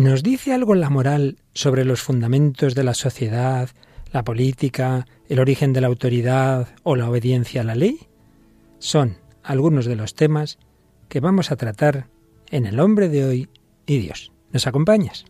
[0.00, 3.68] ¿Nos dice algo la moral sobre los fundamentos de la sociedad,
[4.10, 8.08] la política, el origen de la autoridad o la obediencia a la ley?
[8.78, 10.58] Son algunos de los temas
[11.10, 12.06] que vamos a tratar
[12.50, 13.48] en El hombre de hoy
[13.84, 14.32] y Dios.
[14.52, 15.26] ¿Nos acompañas?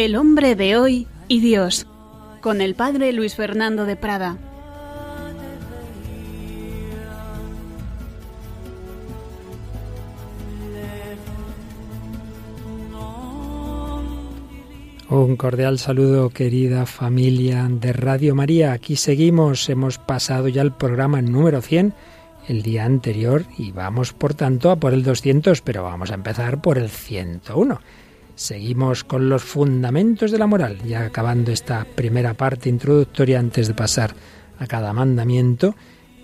[0.00, 1.86] El hombre de hoy y Dios,
[2.40, 4.38] con el padre Luis Fernando de Prada.
[15.10, 18.72] Un cordial saludo, querida familia de Radio María.
[18.72, 21.92] Aquí seguimos, hemos pasado ya el programa número 100
[22.48, 26.62] el día anterior y vamos, por tanto, a por el 200, pero vamos a empezar
[26.62, 27.80] por el 101.
[28.34, 33.74] Seguimos con los fundamentos de la moral, ya acabando esta primera parte introductoria antes de
[33.74, 34.14] pasar
[34.58, 35.74] a cada mandamiento,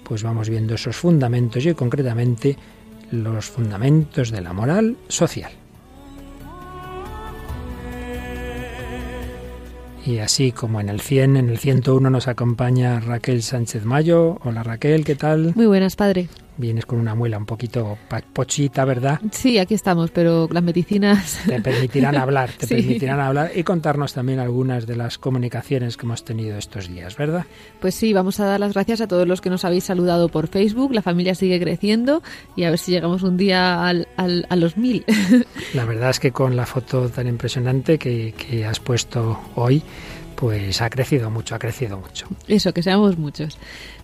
[0.05, 2.57] pues vamos viendo esos fundamentos y concretamente
[3.11, 5.53] los fundamentos de la moral social.
[10.07, 14.39] Y así como en el 100, en el 101 nos acompaña Raquel Sánchez Mayo.
[14.45, 15.53] Hola Raquel, ¿qué tal?
[15.57, 16.29] Muy buenas, padre.
[16.57, 17.99] Vienes con una muela un poquito
[18.33, 19.21] pochita, ¿verdad?
[19.31, 21.41] Sí, aquí estamos, pero las medicinas...
[21.47, 26.25] Te permitirán hablar, te permitirán hablar y contarnos también algunas de las comunicaciones que hemos
[26.25, 27.47] tenido estos días, ¿verdad?
[27.81, 30.49] Pues sí, vamos a dar las gracias a todos los que nos habéis saludado por
[30.49, 30.93] Facebook.
[30.95, 32.23] La familia sigue creciendo
[32.57, 35.05] y a ver si llegamos un día al, a los mil.
[35.75, 39.83] La verdad es que con la foto tan impresionante que, que has puesto hoy,
[40.37, 42.27] pues ha crecido mucho, ha crecido mucho.
[42.47, 43.59] Eso, que seamos muchos.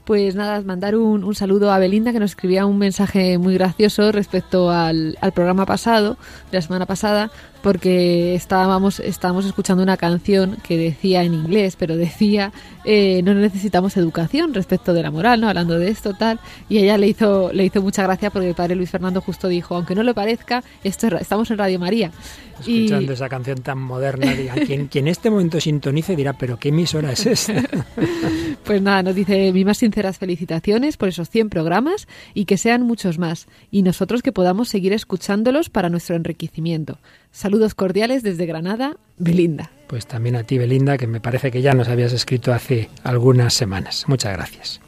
[0.04, 4.10] Pues nada, mandar un, un, saludo a Belinda que nos escribía un mensaje muy gracioso
[4.10, 6.16] respecto al, al programa pasado,
[6.50, 7.30] de la semana pasada,
[7.62, 12.52] porque estábamos, estábamos escuchando una canción que decía en inglés, pero decía
[12.84, 15.48] eh, no necesitamos educación respecto de la moral, ¿no?
[15.48, 16.40] Hablando de esto, tal.
[16.68, 19.76] Y ella le hizo, le hizo mucha gracia porque el padre Luis Fernando justo dijo,
[19.76, 22.10] aunque no le parezca, esto estamos en Radio María.
[22.58, 26.68] Escuchando esa canción tan moderna, diga, quien, quien en este momento sintonice dirá, pero ¿qué
[26.68, 27.54] emisora es esta?
[28.64, 32.82] pues nada, nos dice mis más sinceras felicitaciones por esos 100 programas y que sean
[32.82, 33.46] muchos más.
[33.70, 36.98] Y nosotros que podamos seguir escuchándolos para nuestro enriquecimiento.
[37.30, 39.70] Saludos cordiales desde Granada, Belinda.
[39.88, 43.54] Pues también a ti, Belinda, que me parece que ya nos habías escrito hace algunas
[43.54, 44.04] semanas.
[44.06, 44.80] Muchas gracias.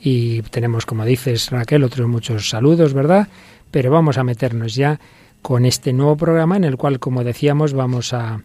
[0.00, 3.28] Y tenemos, como dices, Raquel, otros muchos saludos, ¿verdad?
[3.70, 5.00] Pero vamos a meternos ya
[5.42, 8.42] con este nuevo programa en el cual, como decíamos, vamos a,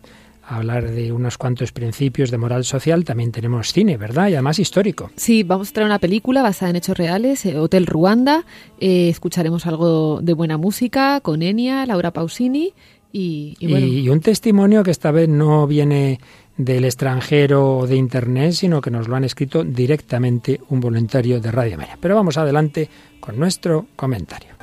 [0.55, 3.05] hablar de unos cuantos principios de moral social.
[3.05, 4.29] También tenemos cine, ¿verdad?
[4.29, 5.11] Y además histórico.
[5.15, 8.45] Sí, vamos a traer una película basada en hechos reales, eh, Hotel Ruanda.
[8.79, 12.73] Eh, escucharemos algo de buena música con Enia, Laura Pausini
[13.13, 13.55] y,
[14.09, 16.19] un testimonio que esta vez no viene
[16.57, 21.51] del extranjero o de internet, sino que nos lo han escrito directamente un voluntario de
[21.51, 21.97] Radio María.
[21.99, 24.60] Pero vamos adelante con nuestro comentario.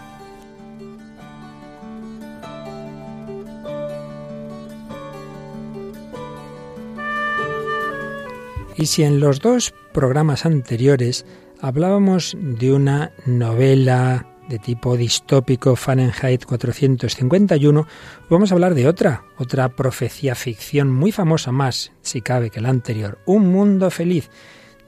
[8.78, 11.26] Y si en los dos programas anteriores
[11.60, 17.88] hablábamos de una novela de tipo distópico Fahrenheit 451,
[18.30, 22.68] vamos a hablar de otra, otra profecía ficción muy famosa más, si cabe, que la
[22.68, 24.30] anterior, Un mundo feliz,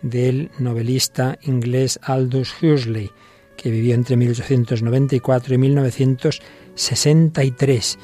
[0.03, 3.11] del novelista inglés Aldous Huxley,
[3.57, 7.99] que vivió entre 1894 y 1963.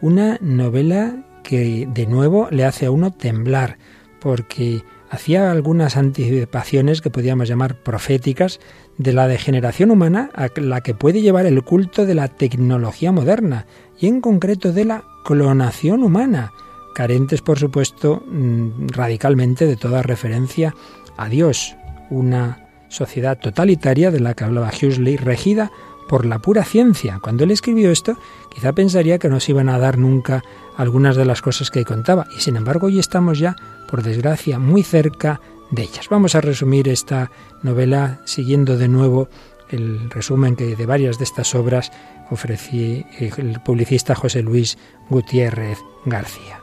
[0.00, 3.78] Una novela que de nuevo le hace a uno temblar,
[4.20, 8.60] porque hacía algunas anticipaciones que podíamos llamar proféticas
[8.96, 13.66] de la degeneración humana a la que puede llevar el culto de la tecnología moderna
[14.00, 16.52] y en concreto de la clonación humana,
[16.94, 20.74] carentes por supuesto mm, radicalmente de toda referencia
[21.18, 21.76] a Dios,
[22.08, 25.70] una sociedad totalitaria de la que hablaba Huxley, regida
[26.08, 27.20] por la pura ciencia.
[27.22, 28.16] Cuando él escribió esto,
[28.50, 30.42] quizá pensaría que no se iban a dar nunca
[30.78, 33.56] algunas de las cosas que contaba, y sin embargo hoy estamos ya,
[33.92, 36.08] por desgracia, muy cerca de ellas.
[36.08, 37.30] Vamos a resumir esta
[37.62, 39.28] novela siguiendo de nuevo
[39.68, 41.92] el resumen que de varias de estas obras
[42.30, 44.78] ofrecí el publicista José Luis
[45.10, 46.62] Gutiérrez García.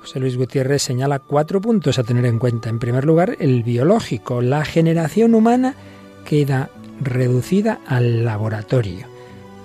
[0.00, 2.70] José Luis Gutiérrez señala cuatro puntos a tener en cuenta.
[2.70, 4.40] En primer lugar, el biológico.
[4.40, 5.74] La generación humana
[6.24, 6.70] queda
[7.02, 9.11] reducida al laboratorio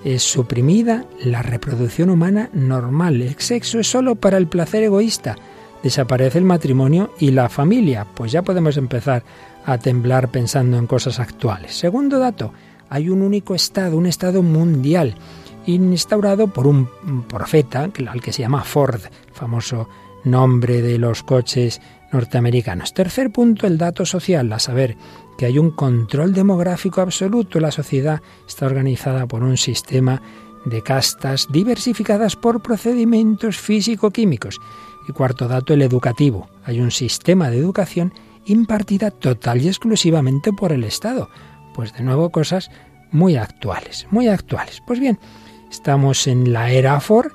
[0.04, 3.22] es suprimida la reproducción humana normal.
[3.22, 5.36] El sexo es solo para el placer egoísta.
[5.84, 8.06] Desaparece el matrimonio y la familia.
[8.14, 9.24] Pues ya podemos empezar
[9.66, 11.78] a temblar pensando en cosas actuales.
[11.78, 12.54] Segundo dato,
[12.90, 15.16] hay un único Estado, un Estado mundial,
[15.66, 16.88] instaurado por un
[17.28, 19.02] profeta, al que se llama Ford,
[19.34, 19.90] famoso
[20.24, 22.94] nombre de los coches norteamericanos.
[22.94, 24.96] Tercer punto, el dato social, a saber,
[25.38, 27.60] que hay un control demográfico absoluto.
[27.60, 30.22] La sociedad está organizada por un sistema
[30.66, 34.60] de castas diversificadas por procedimientos físico-químicos.
[35.08, 36.50] Y cuarto dato, el educativo.
[36.66, 38.14] Hay un sistema de educación
[38.46, 41.30] impartida total y exclusivamente por el Estado.
[41.74, 42.70] Pues de nuevo cosas
[43.12, 44.82] muy actuales, muy actuales.
[44.86, 45.20] Pues bien,
[45.70, 47.32] estamos en la era Ford,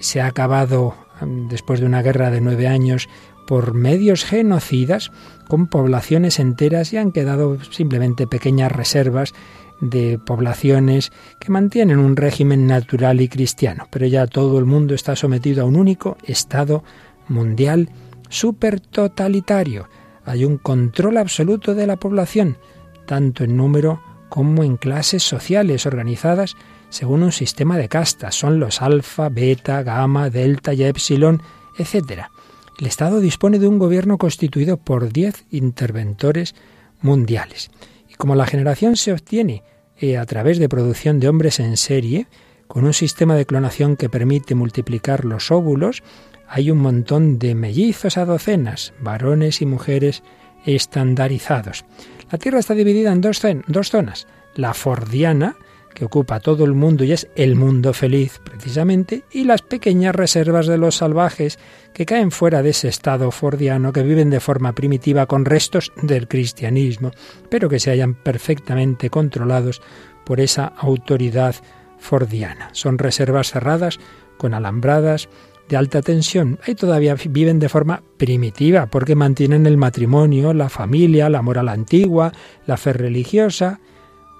[0.00, 3.08] se ha acabado mm, después de una guerra de nueve años
[3.52, 5.12] por medios genocidas
[5.46, 9.34] con poblaciones enteras y han quedado simplemente pequeñas reservas
[9.78, 15.16] de poblaciones que mantienen un régimen natural y cristiano, pero ya todo el mundo está
[15.16, 16.82] sometido a un único Estado
[17.28, 17.90] mundial
[18.30, 19.86] super totalitario.
[20.24, 22.56] Hay un control absoluto de la población,
[23.04, 24.00] tanto en número
[24.30, 26.56] como en clases sociales organizadas
[26.88, 28.34] según un sistema de castas.
[28.34, 31.42] Son los alfa, beta, gamma, delta y epsilon,
[31.76, 32.30] etc.
[32.78, 36.54] El Estado dispone de un gobierno constituido por diez interventores
[37.00, 37.70] mundiales.
[38.08, 39.62] Y como la generación se obtiene
[39.98, 42.26] eh, a través de producción de hombres en serie,
[42.66, 46.02] con un sistema de clonación que permite multiplicar los óvulos,
[46.48, 50.22] hay un montón de mellizos a docenas, varones y mujeres
[50.64, 51.84] estandarizados.
[52.30, 55.56] La Tierra está dividida en dos, dos zonas, la fordiana,
[55.94, 60.66] que ocupa todo el mundo y es el mundo feliz precisamente, y las pequeñas reservas
[60.66, 61.58] de los salvajes
[61.92, 66.28] que caen fuera de ese estado fordiano, que viven de forma primitiva con restos del
[66.28, 67.10] cristianismo,
[67.48, 69.82] pero que se hallan perfectamente controlados
[70.24, 71.54] por esa autoridad
[71.98, 72.70] fordiana.
[72.72, 73.98] Son reservas cerradas
[74.38, 75.28] con alambradas,
[75.68, 76.58] de alta tensión.
[76.66, 82.32] Ahí todavía viven de forma primitiva porque mantienen el matrimonio, la familia, la moral antigua,
[82.66, 83.80] la fe religiosa.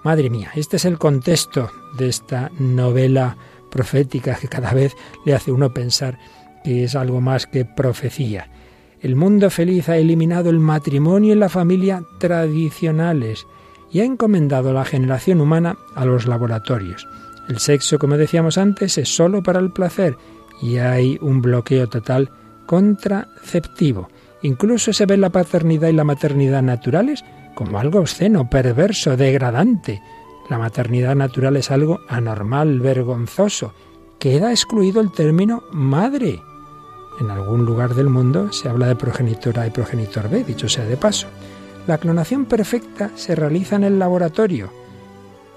[0.04, 3.36] Madre mía, este es el contexto de esta novela
[3.70, 6.18] profética que cada vez le hace uno pensar
[6.64, 8.48] que es algo más que profecía.
[9.00, 13.46] El mundo feliz ha eliminado el matrimonio y la familia tradicionales
[13.92, 17.06] y ha encomendado la generación humana a los laboratorios.
[17.48, 20.16] El sexo, como decíamos antes, es solo para el placer
[20.60, 22.30] y hay un bloqueo total
[22.66, 24.08] contraceptivo.
[24.42, 30.02] Incluso se ve la paternidad y la maternidad naturales como algo obsceno, perverso, degradante.
[30.48, 33.72] La maternidad natural es algo anormal, vergonzoso.
[34.18, 36.40] Queda excluido el término madre.
[37.20, 40.96] En algún lugar del mundo se habla de progenitora y progenitor B, dicho sea de
[40.96, 41.28] paso.
[41.86, 44.70] La clonación perfecta se realiza en el laboratorio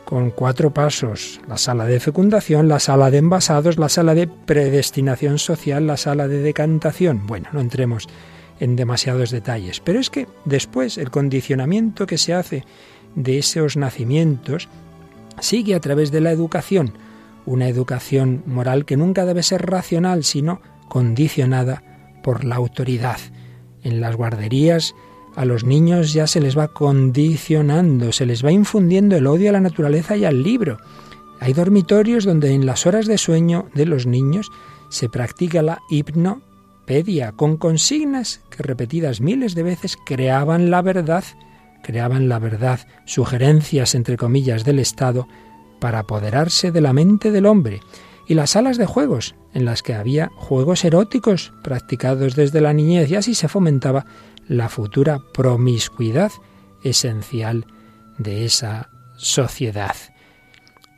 [0.06, 5.40] con cuatro pasos, la sala de fecundación, la sala de envasados, la sala de predestinación
[5.40, 7.26] social, la sala de decantación.
[7.26, 8.08] Bueno, no entremos
[8.60, 12.64] en demasiados detalles, pero es que después el condicionamiento que se hace
[13.16, 14.70] de esos nacimientos
[15.40, 16.94] sigue a través de la educación,
[17.46, 21.84] una educación moral que nunca debe ser racional, sino condicionada
[22.24, 23.18] por la autoridad.
[23.84, 24.96] En las guarderías
[25.36, 29.54] a los niños ya se les va condicionando, se les va infundiendo el odio a
[29.54, 30.78] la naturaleza y al libro.
[31.40, 34.52] Hay dormitorios donde en las horas de sueño de los niños
[34.90, 35.80] se practica la
[36.86, 41.24] hipnopedia con consignas que repetidas miles de veces creaban la verdad,
[41.84, 45.28] creaban la verdad, sugerencias entre comillas del Estado
[45.80, 47.82] para apoderarse de la mente del hombre
[48.28, 53.10] y las salas de juegos, en las que había juegos eróticos practicados desde la niñez
[53.10, 54.06] y así se fomentaba
[54.48, 56.32] la futura promiscuidad
[56.84, 57.66] esencial
[58.18, 59.96] de esa sociedad.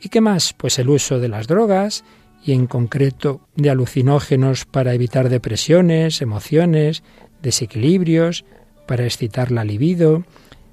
[0.02, 0.54] ¿Y qué más?
[0.54, 2.04] Pues el uso de las drogas
[2.48, 7.04] y en concreto de alucinógenos para evitar depresiones, emociones,
[7.42, 8.46] desequilibrios,
[8.88, 10.24] para excitar la libido,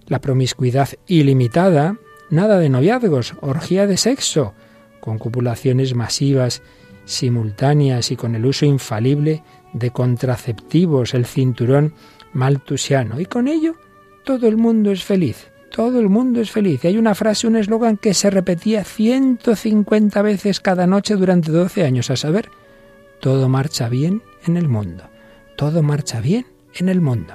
[0.07, 1.99] la promiscuidad ilimitada,
[2.31, 4.55] nada de noviazgos, orgía de sexo,
[5.01, 6.63] con copulaciones masivas,
[7.07, 11.95] simultáneas y con el uso infalible de contraceptivos, el cinturón
[12.33, 13.21] maltusiano.
[13.21, 13.75] Y con ello
[14.25, 15.51] todo el mundo es feliz.
[15.75, 16.85] Todo el mundo es feliz.
[16.85, 21.85] Y hay una frase, un eslogan que se repetía 150 veces cada noche durante 12
[21.85, 22.49] años, a saber,
[23.21, 25.03] todo marcha bien en el mundo.
[25.57, 27.35] Todo marcha bien en el mundo.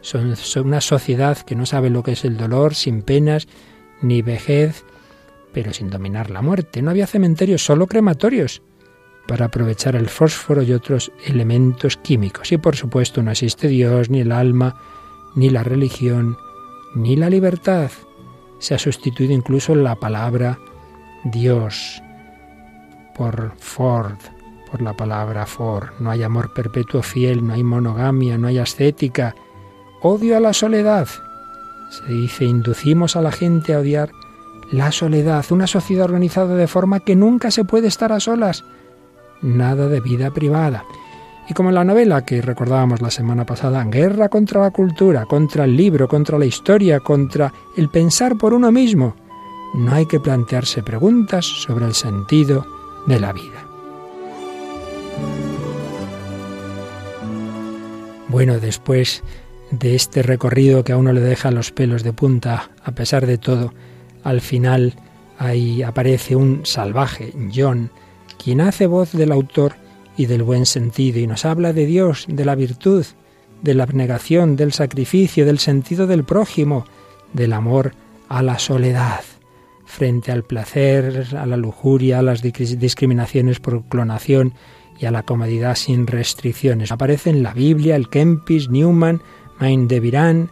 [0.00, 3.48] Son, una sociedad que no sabe lo que es el dolor, sin penas,
[4.00, 4.84] ni vejez,
[5.52, 6.82] pero sin dominar la muerte.
[6.82, 8.62] No había cementerios, solo crematorios
[9.26, 12.52] para aprovechar el fósforo y otros elementos químicos.
[12.52, 14.80] Y por supuesto no existe Dios, ni el alma,
[15.34, 16.36] ni la religión,
[16.96, 17.90] ni la libertad.
[18.58, 20.58] Se ha sustituido incluso la palabra
[21.24, 22.02] Dios
[23.14, 24.16] por Ford,
[24.70, 25.88] por la palabra Ford.
[26.00, 29.34] No hay amor perpetuo fiel, no hay monogamia, no hay ascética.
[30.00, 31.06] Odio a la soledad.
[31.90, 34.10] Se dice, inducimos a la gente a odiar
[34.72, 38.64] la soledad, una sociedad organizada de forma que nunca se puede estar a solas.
[39.42, 40.84] Nada de vida privada.
[41.48, 45.76] Y como la novela que recordábamos la semana pasada, guerra contra la cultura, contra el
[45.76, 49.14] libro, contra la historia, contra el pensar por uno mismo,
[49.74, 52.66] no hay que plantearse preguntas sobre el sentido
[53.06, 53.66] de la vida.
[58.28, 59.22] Bueno, después
[59.70, 63.38] de este recorrido que a uno le deja los pelos de punta, a pesar de
[63.38, 63.72] todo,
[64.24, 64.94] al final
[65.38, 67.90] ahí aparece un salvaje, John,
[68.42, 69.74] quien hace voz del autor
[70.16, 73.04] y del buen sentido y nos habla de Dios, de la virtud,
[73.62, 76.84] de la abnegación, del sacrificio, del sentido del prójimo,
[77.32, 77.92] del amor
[78.28, 79.20] a la soledad,
[79.84, 84.54] frente al placer, a la lujuria, a las discriminaciones por clonación
[84.98, 86.92] y a la comodidad sin restricciones.
[86.92, 89.22] Aparece en la Biblia el Kempis, Newman,
[89.58, 90.50] Main de Virán,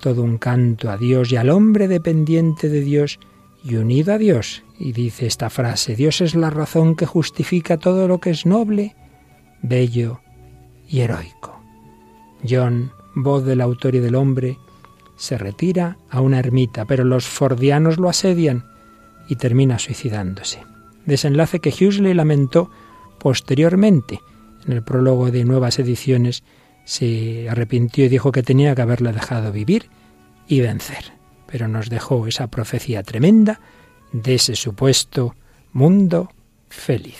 [0.00, 3.18] todo un canto a Dios y al hombre dependiente de Dios
[3.64, 4.62] y unido a Dios.
[4.78, 8.94] Y dice esta frase, Dios es la razón que justifica todo lo que es noble,
[9.62, 10.20] bello
[10.88, 11.60] y heroico.
[12.48, 14.56] John, voz del autor y del hombre,
[15.16, 18.64] se retira a una ermita, pero los fordianos lo asedian
[19.28, 20.62] y termina suicidándose.
[21.06, 22.70] Desenlace que Huxley lamentó
[23.18, 24.20] posteriormente.
[24.64, 26.44] En el prólogo de nuevas ediciones
[26.84, 29.90] se arrepintió y dijo que tenía que haberle dejado vivir
[30.46, 31.18] y vencer
[31.50, 33.60] pero nos dejó esa profecía tremenda
[34.12, 35.34] de ese supuesto
[35.72, 36.30] mundo
[36.68, 37.18] feliz.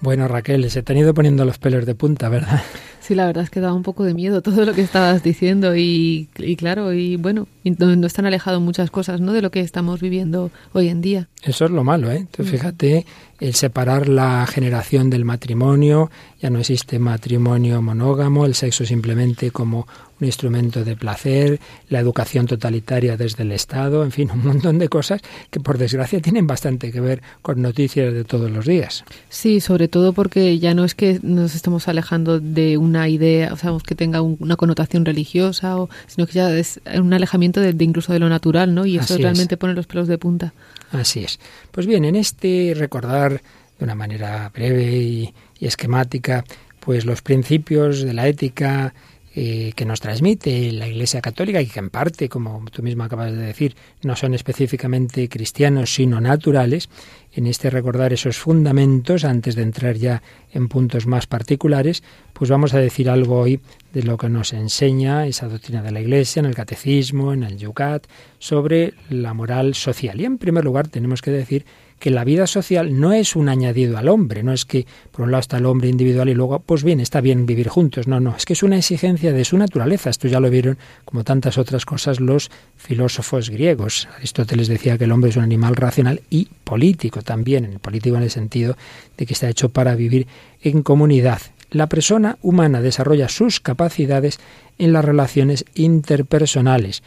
[0.00, 2.62] Bueno, Raquel, se te han ido poniendo los pelos de punta, ¿verdad?
[3.08, 5.74] Sí, la verdad es que daba un poco de miedo todo lo que estabas diciendo
[5.74, 9.32] y, claro, y bueno, no, están alejados muchas cosas, ¿no?
[9.32, 11.26] De lo que estamos viviendo hoy en día.
[11.42, 12.26] Eso es lo malo, ¿eh?
[12.36, 12.42] Mm.
[12.42, 13.06] fíjate,
[13.40, 16.10] el separar la generación del matrimonio,
[16.42, 19.88] ya no existe matrimonio monógamo, el sexo simplemente como
[20.20, 24.88] un instrumento de placer, la educación totalitaria desde el Estado, en fin, un montón de
[24.88, 25.20] cosas
[25.50, 29.04] que por desgracia tienen bastante que ver con noticias de todos los días.
[29.28, 33.56] Sí, sobre todo porque ya no es que nos estemos alejando de una idea, o
[33.56, 38.12] sea, que tenga una connotación religiosa, o, sino que ya es un alejamiento de, incluso
[38.12, 38.86] de lo natural, ¿no?
[38.86, 40.52] Y eso realmente pone los pelos de punta.
[40.92, 41.38] Así es.
[41.70, 43.42] Pues bien, en este recordar
[43.78, 46.44] de una manera breve y esquemática,
[46.80, 48.94] pues los principios de la ética,
[49.40, 53.30] eh, que nos transmite la Iglesia Católica y que en parte, como tú mismo acabas
[53.30, 56.88] de decir, no son específicamente cristianos, sino naturales,
[57.32, 62.02] en este recordar esos fundamentos, antes de entrar ya en puntos más particulares,
[62.32, 63.60] pues vamos a decir algo hoy
[63.92, 67.58] de lo que nos enseña esa doctrina de la Iglesia en el Catecismo, en el
[67.58, 68.08] Yucat,
[68.40, 70.20] sobre la moral social.
[70.20, 71.64] Y en primer lugar tenemos que decir
[71.98, 75.30] que la vida social no es un añadido al hombre, no es que por un
[75.30, 78.36] lado está el hombre individual y luego, pues bien, está bien vivir juntos, no, no,
[78.36, 81.84] es que es una exigencia de su naturaleza, esto ya lo vieron como tantas otras
[81.84, 84.08] cosas los filósofos griegos.
[84.16, 88.16] Aristóteles decía que el hombre es un animal racional y político también, en el político
[88.16, 88.76] en el sentido
[89.16, 90.26] de que está hecho para vivir
[90.62, 91.40] en comunidad.
[91.70, 94.40] La persona humana desarrolla sus capacidades
[94.78, 97.02] en las relaciones interpersonales.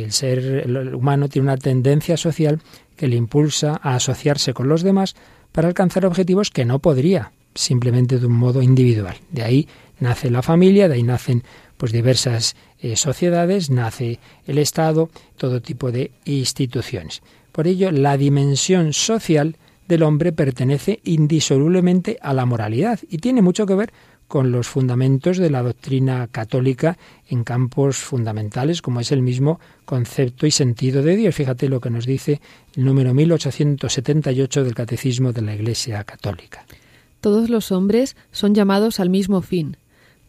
[0.00, 2.60] El ser humano tiene una tendencia social
[2.96, 5.14] que le impulsa a asociarse con los demás
[5.52, 9.16] para alcanzar objetivos que no podría simplemente de un modo individual.
[9.30, 9.68] De ahí
[10.00, 11.42] nace la familia, de ahí nacen
[11.76, 17.22] pues diversas eh, sociedades, nace el Estado, todo tipo de instituciones.
[17.50, 19.56] Por ello, la dimensión social
[19.88, 23.92] del hombre pertenece indisolublemente a la moralidad y tiene mucho que ver
[24.32, 26.96] con los fundamentos de la doctrina católica
[27.28, 31.34] en campos fundamentales, como es el mismo concepto y sentido de Dios.
[31.34, 32.40] Fíjate lo que nos dice
[32.74, 36.64] el número 1878 del Catecismo de la Iglesia Católica.
[37.20, 39.76] Todos los hombres son llamados al mismo fin,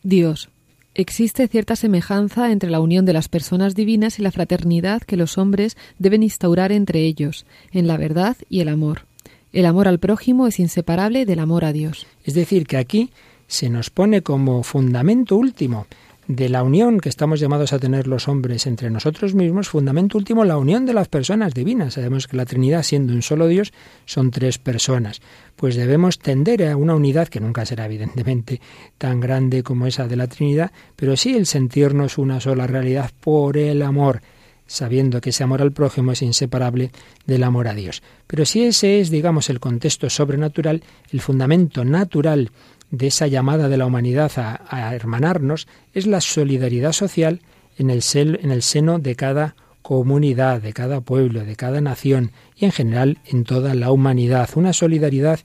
[0.04, 0.50] Dios.
[0.96, 5.38] Existe cierta semejanza entre la unión de las personas divinas y la fraternidad que los
[5.38, 9.06] hombres deben instaurar entre ellos, en la verdad y el amor.
[9.54, 12.06] El amor al prójimo es inseparable del amor a Dios.
[12.26, 13.12] Es decir, que aquí
[13.48, 15.88] se nos pone como fundamento último
[16.28, 20.46] de la unión que estamos llamados a tener los hombres entre nosotros mismos, fundamento último,
[20.46, 21.96] la unión de las personas divinas.
[21.96, 23.74] Sabemos que la Trinidad, siendo un solo Dios,
[24.06, 25.22] son tres personas.
[25.56, 28.62] Pues debemos tender a una unidad que nunca será evidentemente
[28.98, 33.58] tan grande como esa de la Trinidad, pero sí el sentirnos una sola realidad por
[33.58, 34.22] el amor
[34.66, 36.92] sabiendo que ese amor al prójimo es inseparable
[37.26, 38.02] del amor a Dios.
[38.28, 42.52] Pero si ese es, digamos, el contexto sobrenatural, el fundamento natural
[42.94, 47.42] de esa llamada de la humanidad a, hermanarnos es la solidaridad social
[47.76, 52.66] en el, en el seno de cada comunidad, de cada pueblo, de cada nación y
[52.66, 54.48] en general en toda la humanidad.
[54.54, 55.40] Una solidaridad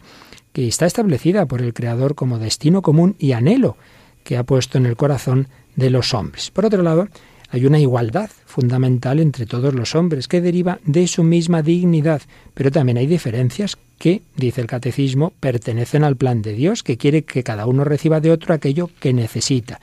[0.53, 3.79] que está establecida por el Creador como destino común y anhelo
[4.25, 6.51] que ha puesto en el corazón de los hombres.
[6.51, 7.09] Por otro lado,
[7.51, 12.23] hay una igualdad fundamental entre todos los hombres que deriva de su misma dignidad,
[12.55, 17.25] pero también hay diferencias que, dice el catecismo, pertenecen al plan de Dios, que quiere
[17.25, 19.81] que cada uno reciba de otro aquello que necesita.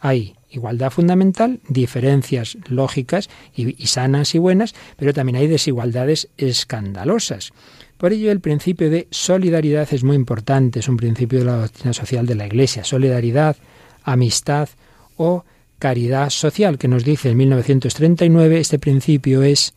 [0.00, 7.52] Hay igualdad fundamental, diferencias lógicas y, sanas y buenas, pero también hay desigualdades escandalosas.
[7.96, 11.94] Por ello, el principio de solidaridad es muy importante, es un principio de la doctrina
[11.94, 12.84] social de la Iglesia.
[12.84, 13.56] Solidaridad,
[14.04, 14.68] amistad
[15.16, 15.44] o
[15.78, 19.74] caridad social, que nos dice en 1939, este principio es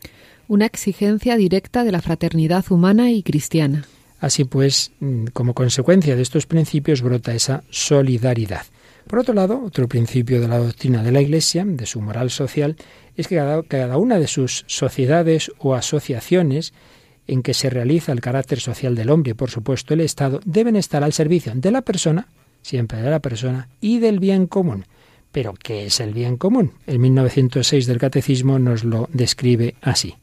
[0.48, 3.84] una exigencia directa de la fraternidad humana y cristiana.
[4.18, 8.66] Así pues, mm, como consecuencia de estos principios brota esa solidaridad.
[9.06, 12.76] Por otro lado, otro principio de la doctrina de la Iglesia, de su moral social,
[13.16, 16.72] es que cada, cada una de sus sociedades o asociaciones
[17.26, 20.76] en que se realiza el carácter social del hombre y, por supuesto, el Estado, deben
[20.76, 22.28] estar al servicio de la persona,
[22.60, 24.84] siempre de la persona, y del bien común.
[25.32, 26.72] Pero, ¿qué es el bien común?
[26.86, 30.14] El 1906 del Catecismo nos lo describe así.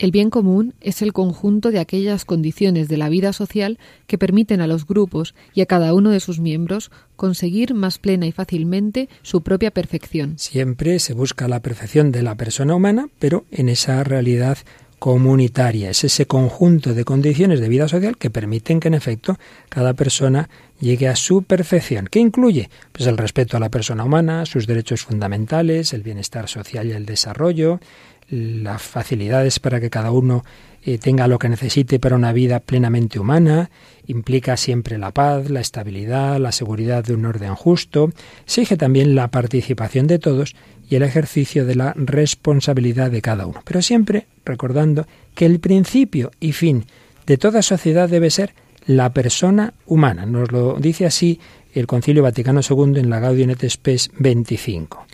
[0.00, 4.62] El bien común es el conjunto de aquellas condiciones de la vida social que permiten
[4.62, 9.10] a los grupos y a cada uno de sus miembros conseguir más plena y fácilmente
[9.20, 10.38] su propia perfección.
[10.38, 14.56] Siempre se busca la perfección de la persona humana, pero en esa realidad
[15.00, 15.90] comunitaria.
[15.90, 19.38] Es ese conjunto de condiciones de vida social que permiten que, en efecto,
[19.70, 22.06] cada persona llegue a su perfección.
[22.06, 22.68] ¿Qué incluye?
[22.92, 27.06] Pues el respeto a la persona humana, sus derechos fundamentales, el bienestar social y el
[27.06, 27.80] desarrollo,
[28.28, 30.44] las facilidades para que cada uno
[30.84, 33.70] eh, tenga lo que necesite para una vida plenamente humana,
[34.06, 38.10] implica siempre la paz, la estabilidad, la seguridad de un orden justo,
[38.44, 40.54] exige también la participación de todos
[40.90, 43.62] y el ejercicio de la responsabilidad de cada uno.
[43.64, 46.84] Pero siempre recordando que el principio y fin
[47.26, 48.52] de toda sociedad debe ser
[48.86, 50.26] la persona humana.
[50.26, 51.38] Nos lo dice así
[51.72, 55.06] el Concilio Vaticano II en la Gaudium et Spes 25.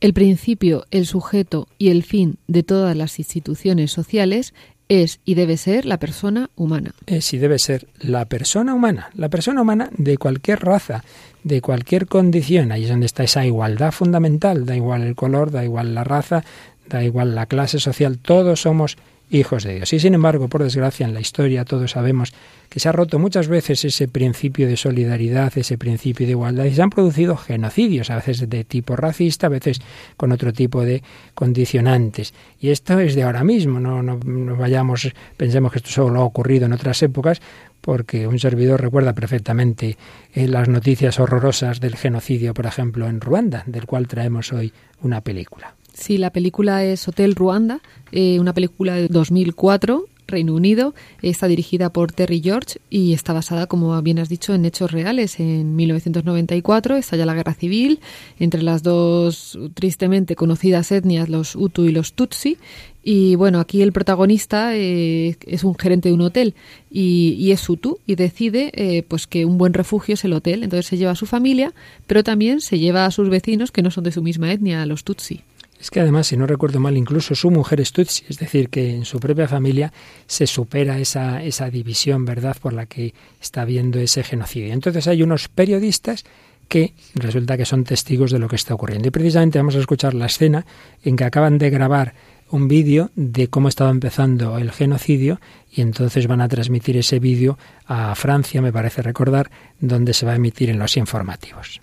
[0.00, 4.52] El principio, el sujeto y el fin de todas las instituciones sociales
[4.92, 6.92] es y debe ser la persona humana.
[7.06, 11.02] Es y debe ser la persona humana, la persona humana de cualquier raza,
[11.44, 12.72] de cualquier condición.
[12.72, 14.66] Ahí es donde está esa igualdad fundamental.
[14.66, 16.44] Da igual el color, da igual la raza,
[16.90, 18.18] da igual la clase social.
[18.18, 18.98] Todos somos
[19.32, 19.92] hijos de Dios.
[19.92, 22.32] Y sin embargo, por desgracia, en la historia todos sabemos
[22.68, 26.74] que se ha roto muchas veces ese principio de solidaridad, ese principio de igualdad, y
[26.74, 29.80] se han producido genocidios, a veces de tipo racista, a veces
[30.16, 31.02] con otro tipo de
[31.34, 32.34] condicionantes.
[32.60, 34.18] Y esto es de ahora mismo, no, no,
[34.56, 37.40] vayamos, pensemos que esto solo ha ocurrido en otras épocas,
[37.80, 39.96] porque un servidor recuerda perfectamente
[40.32, 45.20] eh, las noticias horrorosas del genocidio, por ejemplo, en Ruanda, del cual traemos hoy una
[45.20, 45.74] película.
[45.92, 47.80] Sí, la película es Hotel Ruanda,
[48.12, 50.94] eh, una película de 2004 Reino Unido.
[51.20, 55.38] Está dirigida por Terry George y está basada, como bien has dicho, en hechos reales.
[55.38, 58.00] En 1994 estalla la guerra civil
[58.40, 62.58] entre las dos tristemente conocidas etnias, los Hutu y los Tutsi.
[63.04, 66.54] Y bueno, aquí el protagonista eh, es un gerente de un hotel
[66.88, 70.62] y, es Hutu y decide eh, pues que un buen refugio es el hotel.
[70.62, 71.72] Entonces se lleva a su familia,
[72.06, 75.04] pero también se lleva a sus vecinos que no son de su misma etnia, los
[75.04, 75.42] Tutsi.
[75.82, 79.04] Es que además, si no recuerdo mal, incluso su mujer es es decir, que en
[79.04, 79.92] su propia familia
[80.28, 84.72] se supera esa, esa división, ¿verdad?, por la que está habiendo ese genocidio.
[84.72, 86.24] Entonces hay unos periodistas
[86.68, 89.08] que resulta que son testigos de lo que está ocurriendo.
[89.08, 90.64] Y precisamente vamos a escuchar la escena
[91.02, 92.14] en que acaban de grabar
[92.50, 97.58] un vídeo de cómo estaba empezando el genocidio y entonces van a transmitir ese vídeo
[97.86, 101.80] a Francia, me parece recordar, donde se va a emitir en los informativos.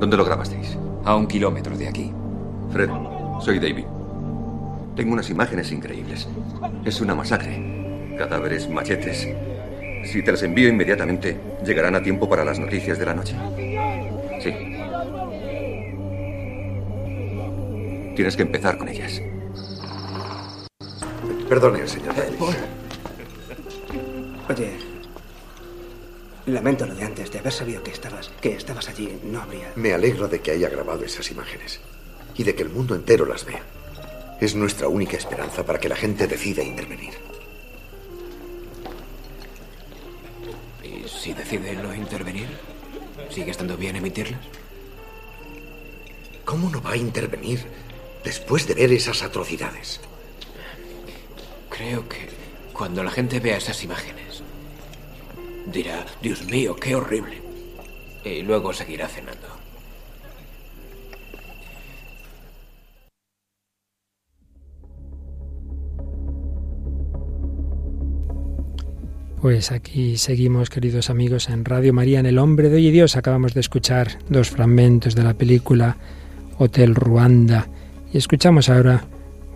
[0.00, 0.76] ¿Dónde lo grabasteis?
[1.04, 2.12] A un kilómetro de aquí.
[2.70, 2.90] Fred,
[3.40, 3.86] soy David.
[4.96, 6.28] Tengo unas imágenes increíbles.
[6.84, 8.14] Es una masacre.
[8.18, 9.28] Cadáveres, machetes.
[10.04, 13.34] Si te las envío inmediatamente, llegarán a tiempo para las noticias de la noche.
[14.40, 14.52] Sí.
[18.14, 19.22] Tienes que empezar con ellas.
[21.54, 22.16] Perdone, señor
[24.48, 24.72] Oye,
[26.46, 29.70] lamento lo de antes, de haber sabido que estabas, que estabas allí, no habría...
[29.76, 31.78] Me alegro de que haya grabado esas imágenes
[32.36, 33.62] y de que el mundo entero las vea.
[34.40, 37.14] Es nuestra única esperanza para que la gente decida intervenir.
[40.82, 42.48] ¿Y si decide no intervenir?
[43.30, 44.40] ¿Sigue estando bien emitirlas?
[46.44, 47.64] ¿Cómo no va a intervenir
[48.24, 50.00] después de ver esas atrocidades?
[51.76, 52.28] Creo que
[52.72, 54.44] cuando la gente vea esas imágenes,
[55.72, 57.42] dirá, Dios mío, qué horrible.
[58.24, 59.48] Y luego seguirá cenando.
[69.40, 73.16] Pues aquí seguimos, queridos amigos, en Radio María, en El Hombre de Hoy y Dios.
[73.16, 75.96] Acabamos de escuchar dos fragmentos de la película
[76.56, 77.66] Hotel Ruanda
[78.12, 79.04] y escuchamos ahora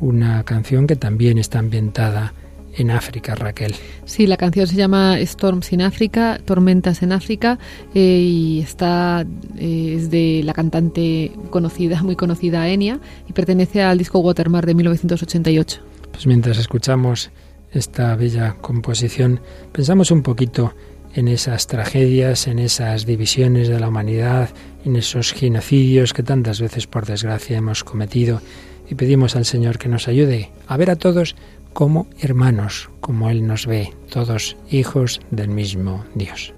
[0.00, 2.32] una canción que también está ambientada
[2.76, 3.74] en África, Raquel.
[4.04, 7.58] Sí, la canción se llama Storms in África, Tormentas en África,
[7.94, 13.98] eh, y está eh, es de la cantante conocida, muy conocida Enya, y pertenece al
[13.98, 15.80] disco Watermark de 1988.
[16.12, 17.30] Pues mientras escuchamos
[17.72, 19.40] esta bella composición,
[19.72, 20.74] pensamos un poquito
[21.14, 24.50] en esas tragedias, en esas divisiones de la humanidad,
[24.84, 28.40] en esos genocidios que tantas veces por desgracia hemos cometido
[28.90, 31.36] y pedimos al Señor que nos ayude a ver a todos
[31.72, 36.54] como hermanos, como Él nos ve, todos hijos del mismo Dios.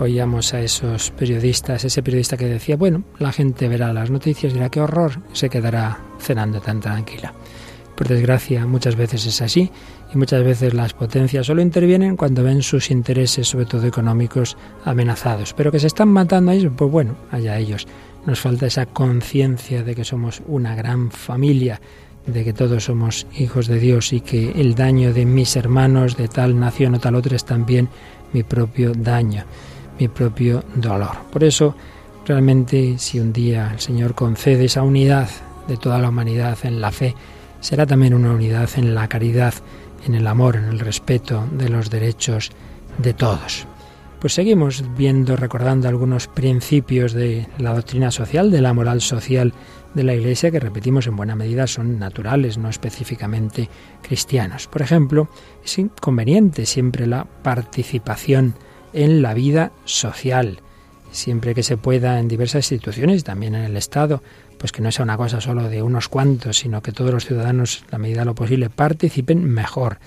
[0.00, 4.70] Oíamos a esos periodistas, ese periodista que decía, bueno, la gente verá las noticias, dirá
[4.70, 7.32] qué horror, se quedará cenando tan tranquila.
[7.94, 9.70] Por desgracia, muchas veces es así
[10.12, 15.52] y muchas veces las potencias solo intervienen cuando ven sus intereses, sobre todo económicos, amenazados.
[15.52, 17.86] Pero que se están matando a ellos, pues bueno, allá ellos.
[18.24, 21.78] Nos falta esa conciencia de que somos una gran familia,
[22.26, 26.28] de que todos somos hijos de Dios y que el daño de mis hermanos de
[26.28, 27.90] tal nación o tal otra es también
[28.32, 29.44] mi propio daño
[30.00, 31.16] mi propio dolor.
[31.30, 31.76] Por eso,
[32.26, 35.28] realmente, si un día el Señor concede esa unidad
[35.68, 37.14] de toda la humanidad en la fe,
[37.60, 39.54] será también una unidad en la caridad,
[40.06, 42.50] en el amor, en el respeto de los derechos
[42.98, 43.66] de todos.
[44.20, 49.54] Pues seguimos viendo, recordando algunos principios de la doctrina social, de la moral social
[49.94, 53.68] de la Iglesia, que repetimos en buena medida son naturales, no específicamente
[54.02, 54.66] cristianos.
[54.66, 55.28] Por ejemplo,
[55.64, 58.54] es inconveniente siempre la participación
[58.92, 60.60] en la vida social,
[61.10, 64.22] siempre que se pueda en diversas instituciones, también en el Estado,
[64.58, 67.84] pues que no sea una cosa solo de unos cuantos, sino que todos los ciudadanos,
[67.90, 69.98] la medida de lo posible, participen mejor.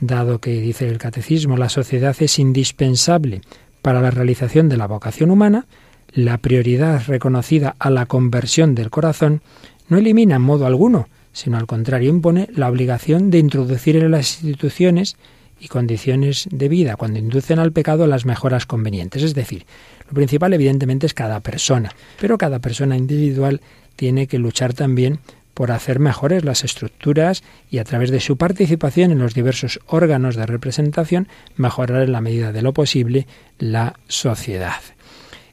[0.00, 3.40] Dado que, dice el catecismo, la sociedad es indispensable
[3.82, 5.66] para la realización de la vocación humana,
[6.12, 9.42] la prioridad reconocida a la conversión del corazón
[9.88, 14.42] no elimina en modo alguno, sino al contrario impone la obligación de introducir en las
[14.42, 15.16] instituciones
[15.58, 19.22] y condiciones de vida, cuando inducen al pecado las mejoras convenientes.
[19.22, 19.66] Es decir,
[20.06, 23.60] lo principal evidentemente es cada persona, pero cada persona individual
[23.96, 25.20] tiene que luchar también
[25.54, 30.36] por hacer mejores las estructuras y a través de su participación en los diversos órganos
[30.36, 33.26] de representación mejorar en la medida de lo posible
[33.58, 34.82] la sociedad.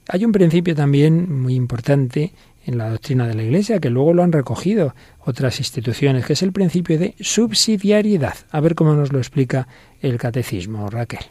[0.09, 2.33] Hay un principio también muy importante
[2.65, 6.41] en la doctrina de la Iglesia, que luego lo han recogido otras instituciones, que es
[6.41, 8.35] el principio de subsidiariedad.
[8.51, 9.67] A ver cómo nos lo explica
[10.01, 11.25] el catecismo, Raquel.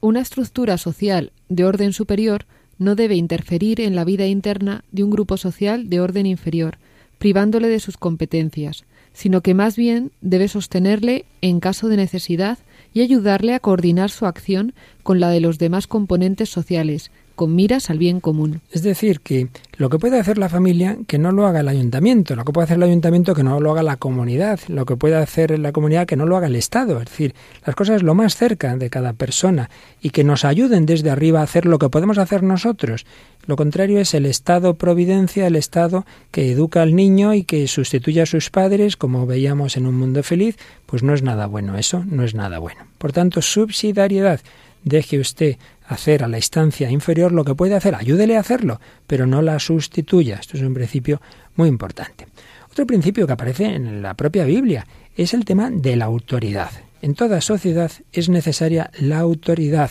[0.00, 2.46] Una estructura social de orden superior
[2.78, 6.78] no debe interferir en la vida interna de un grupo social de orden inferior,
[7.18, 12.58] privándole de sus competencias, sino que más bien debe sostenerle en caso de necesidad
[12.94, 17.88] y ayudarle a coordinar su acción con la de los demás componentes sociales, con miras
[17.88, 18.60] al bien común.
[18.70, 19.48] Es decir, que
[19.78, 22.64] lo que puede hacer la familia, que no lo haga el ayuntamiento, lo que puede
[22.64, 26.06] hacer el ayuntamiento, que no lo haga la comunidad, lo que puede hacer la comunidad,
[26.06, 27.00] que no lo haga el Estado.
[27.00, 29.70] Es decir, las cosas lo más cerca de cada persona
[30.02, 33.06] y que nos ayuden desde arriba a hacer lo que podemos hacer nosotros.
[33.46, 38.20] Lo contrario es el Estado providencia, el Estado que educa al niño y que sustituye
[38.20, 42.04] a sus padres, como veíamos en un mundo feliz, pues no es nada bueno, eso
[42.06, 42.82] no es nada bueno.
[42.98, 44.40] Por tanto, subsidiariedad.
[44.84, 45.56] Deje usted
[45.90, 49.58] hacer a la instancia inferior lo que puede hacer, ayúdele a hacerlo, pero no la
[49.58, 50.36] sustituya.
[50.36, 51.20] Esto es un principio
[51.56, 52.26] muy importante.
[52.70, 56.70] Otro principio que aparece en la propia Biblia es el tema de la autoridad.
[57.02, 59.90] En toda sociedad es necesaria la autoridad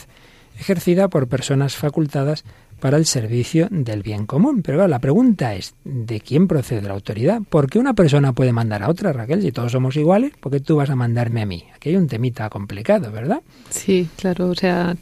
[0.60, 2.44] ejercida por personas facultadas
[2.80, 4.62] para el servicio del bien común.
[4.62, 7.42] Pero la pregunta es, ¿de quién procede la autoridad?
[7.50, 9.42] ¿Por qué una persona puede mandar a otra, Raquel?
[9.42, 11.66] Si todos somos iguales, ¿por qué tú vas a mandarme a mí?
[11.76, 13.42] Aquí hay un temita complicado, ¿verdad?
[13.70, 14.96] Sí, claro, o sea,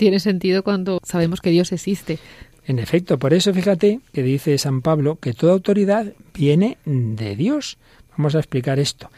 [0.00, 2.18] tiene sentido cuando sabemos que Dios existe.
[2.64, 7.76] En efecto, por eso fíjate que dice San Pablo que toda autoridad viene de Dios.
[8.16, 9.10] Vamos a explicar esto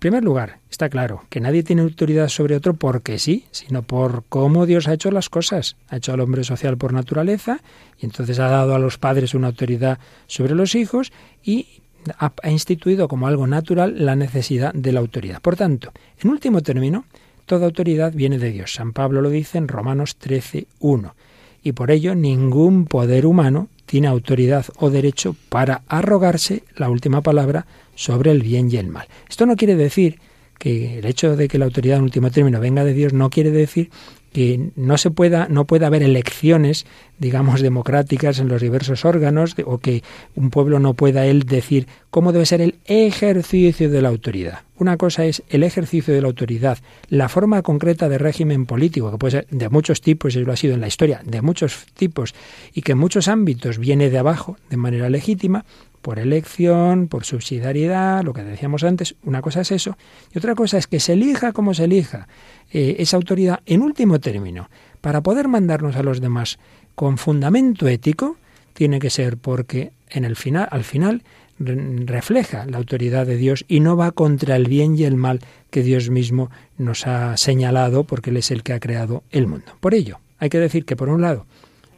[0.00, 4.64] primer lugar, está claro que nadie tiene autoridad sobre otro porque sí, sino por cómo
[4.64, 5.76] Dios ha hecho las cosas.
[5.88, 7.60] Ha hecho al hombre social por naturaleza
[7.98, 11.12] y entonces ha dado a los padres una autoridad sobre los hijos
[11.44, 11.82] y
[12.18, 15.42] ha, instituido como algo natural la necesidad de la autoridad.
[15.42, 17.04] Por tanto, en último término,
[17.50, 18.74] toda autoridad viene de Dios.
[18.74, 21.16] San Pablo lo dice en Romanos 13, 1.
[21.64, 27.66] Y por ello ningún poder humano tiene autoridad o derecho para arrogarse la última palabra
[27.96, 29.08] sobre el bien y el mal.
[29.28, 30.20] Esto no quiere decir
[30.60, 33.50] que el hecho de que la autoridad en último término venga de Dios no quiere
[33.50, 33.90] decir
[34.32, 36.86] que no se pueda no pueda haber elecciones
[37.18, 40.02] digamos democráticas en los diversos órganos o que
[40.34, 44.60] un pueblo no pueda él decir cómo debe ser el ejercicio de la autoridad.
[44.78, 46.78] Una cosa es el ejercicio de la autoridad,
[47.10, 50.56] la forma concreta de régimen político que puede ser de muchos tipos y lo ha
[50.56, 52.34] sido en la historia, de muchos tipos
[52.72, 55.66] y que en muchos ámbitos viene de abajo de manera legítima,
[56.02, 59.96] por elección, por subsidiariedad, lo que decíamos antes, una cosa es eso,
[60.34, 62.28] y otra cosa es que se elija como se elija
[62.72, 66.58] eh, esa autoridad en último término, para poder mandarnos a los demás
[66.94, 68.36] con fundamento ético,
[68.72, 71.22] tiene que ser porque en el final, al final
[71.58, 75.82] refleja la autoridad de Dios y no va contra el bien y el mal que
[75.82, 79.72] Dios mismo nos ha señalado porque Él es el que ha creado el mundo.
[79.80, 81.44] Por ello, hay que decir que, por un lado,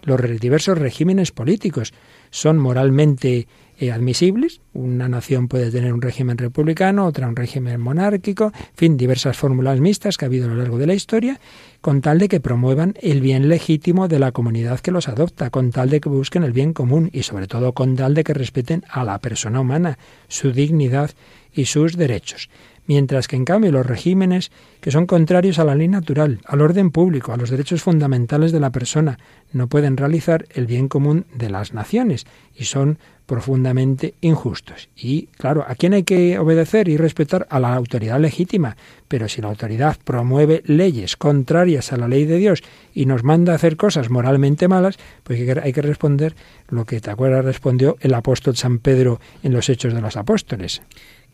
[0.03, 1.93] los diversos regímenes políticos
[2.31, 3.47] son moralmente
[3.83, 4.61] eh, admisibles.
[4.75, 9.81] Una nación puede tener un régimen republicano, otra un régimen monárquico, en fin, diversas fórmulas
[9.81, 11.40] mixtas que ha habido a lo largo de la historia,
[11.81, 15.73] con tal de que promuevan el bien legítimo de la comunidad que los adopta, con
[15.73, 18.85] tal de que busquen el bien común y sobre todo con tal de que respeten
[18.88, 21.11] a la persona humana, su dignidad
[21.53, 22.49] y sus derechos
[22.87, 26.90] mientras que en cambio los regímenes que son contrarios a la ley natural, al orden
[26.90, 29.18] público, a los derechos fundamentales de la persona,
[29.53, 34.90] no pueden realizar el bien común de las naciones y son profundamente injustos.
[34.97, 37.47] Y claro, ¿a quién hay que obedecer y respetar?
[37.51, 38.77] A la autoridad legítima.
[39.09, 43.53] Pero si la autoridad promueve leyes contrarias a la ley de Dios y nos manda
[43.53, 46.35] a hacer cosas moralmente malas, pues hay que responder
[46.68, 50.83] lo que te acuerdas respondió el apóstol San Pedro en los Hechos de los Apóstoles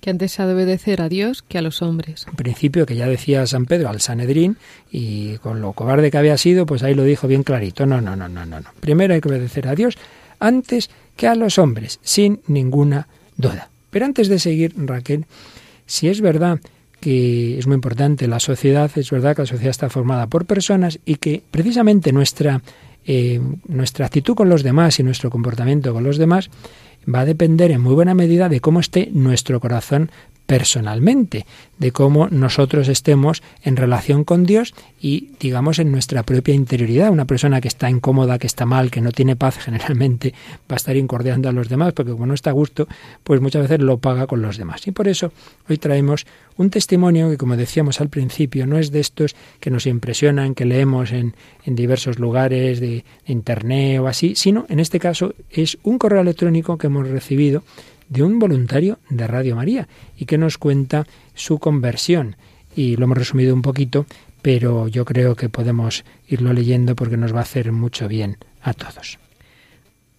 [0.00, 2.26] que antes ha de obedecer a Dios que a los hombres.
[2.36, 4.56] Principio que ya decía San Pedro al Sanedrín
[4.90, 7.86] y con lo cobarde que había sido, pues ahí lo dijo bien clarito.
[7.86, 8.70] No, no, no, no, no, no.
[8.80, 9.96] Primero hay que obedecer a Dios
[10.38, 13.70] antes que a los hombres, sin ninguna duda.
[13.90, 15.26] Pero antes de seguir, Raquel,
[15.86, 16.60] si es verdad
[17.00, 20.98] que es muy importante la sociedad, es verdad que la sociedad está formada por personas
[21.04, 22.62] y que precisamente nuestra,
[23.06, 26.50] eh, nuestra actitud con los demás y nuestro comportamiento con los demás
[27.12, 30.10] va a depender en muy buena medida de cómo esté nuestro corazón
[30.48, 31.44] personalmente,
[31.78, 37.10] de cómo nosotros estemos en relación con Dios y, digamos, en nuestra propia interioridad.
[37.10, 40.76] Una persona que está incómoda, que está mal, que no tiene paz, generalmente va a
[40.76, 42.88] estar incordiando a los demás, porque como no está a gusto,
[43.24, 44.86] pues muchas veces lo paga con los demás.
[44.86, 45.34] Y por eso
[45.68, 49.86] hoy traemos un testimonio que, como decíamos al principio, no es de estos que nos
[49.86, 55.34] impresionan, que leemos en, en diversos lugares de internet o así, sino, en este caso,
[55.50, 57.64] es un correo electrónico que hemos recibido
[58.08, 62.36] de un voluntario de Radio María y que nos cuenta su conversión.
[62.74, 64.06] Y lo hemos resumido un poquito,
[64.42, 68.72] pero yo creo que podemos irlo leyendo porque nos va a hacer mucho bien a
[68.72, 69.18] todos.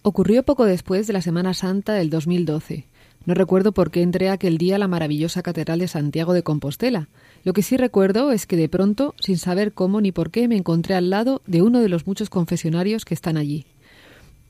[0.02, 2.86] Ocurrió poco después de la Semana Santa del 2012.
[3.26, 7.08] No recuerdo por qué entré aquel día a la maravillosa Catedral de Santiago de Compostela.
[7.44, 10.56] Lo que sí recuerdo es que de pronto, sin saber cómo ni por qué, me
[10.56, 13.66] encontré al lado de uno de los muchos confesionarios que están allí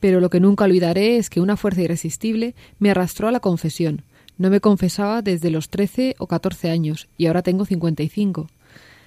[0.01, 4.03] pero lo que nunca olvidaré es que una fuerza irresistible me arrastró a la confesión.
[4.39, 8.49] No me confesaba desde los trece o catorce años y ahora tengo cincuenta y cinco.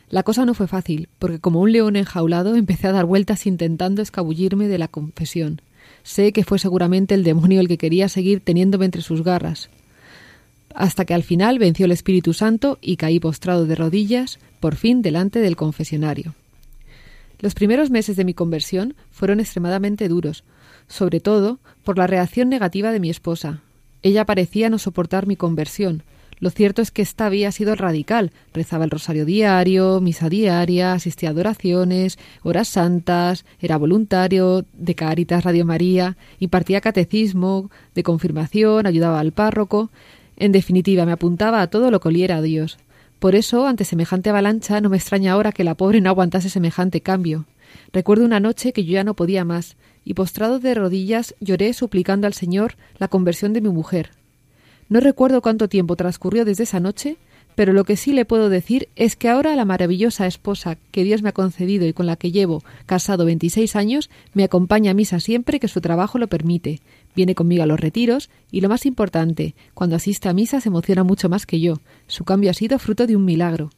[0.10, 4.04] La cosa no fue fácil, porque como un león enjaulado empecé a dar vueltas intentando
[4.04, 5.62] escabullirme de la confesión.
[6.04, 9.70] Sé que fue seguramente el demonio el que quería seguir teniéndome entre sus garras.
[10.76, 15.02] Hasta que al final venció el Espíritu Santo y caí postrado de rodillas, por fin
[15.02, 16.36] delante del confesionario.
[17.40, 20.44] Los primeros meses de mi conversión fueron extremadamente duros,
[20.88, 23.62] sobre todo por la reacción negativa de mi esposa.
[24.02, 26.04] Ella parecía no soportar mi conversión,
[26.44, 28.34] lo cierto es que esta había sido radical.
[28.54, 35.46] Rezaba el rosario diario, misa diaria, asistía a adoraciones, horas santas, era voluntario de Caritas
[35.46, 39.90] Radio María, impartía catecismo, de confirmación, ayudaba al párroco.
[40.36, 42.78] En definitiva, me apuntaba a todo lo que oliera a Dios.
[43.20, 47.00] Por eso, ante semejante avalancha, no me extraña ahora que la pobre no aguantase semejante
[47.00, 47.46] cambio.
[47.94, 52.28] Recuerdo una noche que yo ya no podía más, y postrado de rodillas lloré suplicando
[52.28, 54.12] al Señor la conversión de mi mujer.
[54.90, 57.18] No recuerdo cuánto tiempo transcurrió desde esa noche,
[57.56, 61.22] pero lo que sí le puedo decir es que ahora la maravillosa esposa que Dios
[61.22, 65.20] me ha concedido y con la que llevo casado 26 años me acompaña a misa
[65.20, 66.82] siempre que su trabajo lo permite,
[67.16, 71.04] viene conmigo a los retiros y lo más importante, cuando asiste a misa se emociona
[71.04, 71.80] mucho más que yo.
[72.08, 73.70] Su cambio ha sido fruto de un milagro.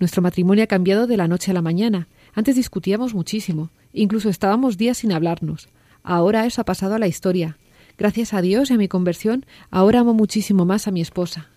[0.00, 2.08] Nuestro matrimonio ha cambiado de la noche a la mañana.
[2.34, 5.68] Antes discutíamos muchísimo, incluso estábamos días sin hablarnos.
[6.02, 7.56] Ahora eso ha pasado a la historia.
[7.96, 11.48] Gracias a Dios y a mi conversión, ahora amo muchísimo más a mi esposa.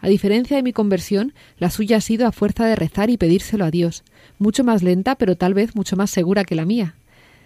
[0.00, 3.64] A diferencia de mi conversión, la suya ha sido a fuerza de rezar y pedírselo
[3.64, 4.02] a Dios,
[4.38, 6.96] mucho más lenta, pero tal vez mucho más segura que la mía.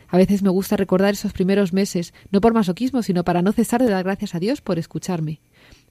[0.09, 3.83] A veces me gusta recordar esos primeros meses, no por masoquismo, sino para no cesar
[3.83, 5.41] de dar gracias a Dios por escucharme.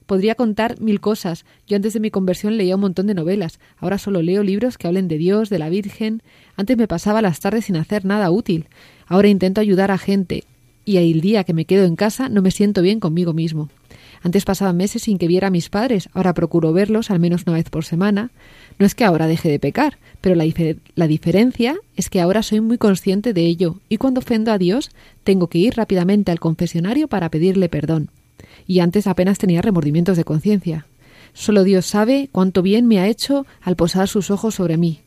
[0.06, 1.44] Podría contar mil cosas.
[1.66, 3.58] Yo antes de mi conversión leía un montón de novelas.
[3.78, 6.22] Ahora solo leo libros que hablen de Dios, de la Virgen.
[6.56, 8.66] Antes me pasaba las tardes sin hacer nada útil.
[9.06, 10.44] Ahora intento ayudar a gente,
[10.86, 13.68] y el día que me quedo en casa no me siento bien conmigo mismo.
[14.22, 17.56] Antes pasaba meses sin que viera a mis padres, ahora procuro verlos al menos una
[17.56, 18.30] vez por semana.
[18.78, 20.46] No es que ahora deje de pecar, pero la,
[20.94, 24.90] la, diferencia es que ahora soy muy consciente de ello y cuando ofendo a Dios
[25.24, 28.10] tengo que ir rápidamente al confesionario para pedirle perdón.
[28.66, 30.86] Y antes apenas tenía remordimientos de conciencia.
[31.32, 35.02] Solo Dios sabe cuánto bien me ha hecho al posar sus ojos sobre mí,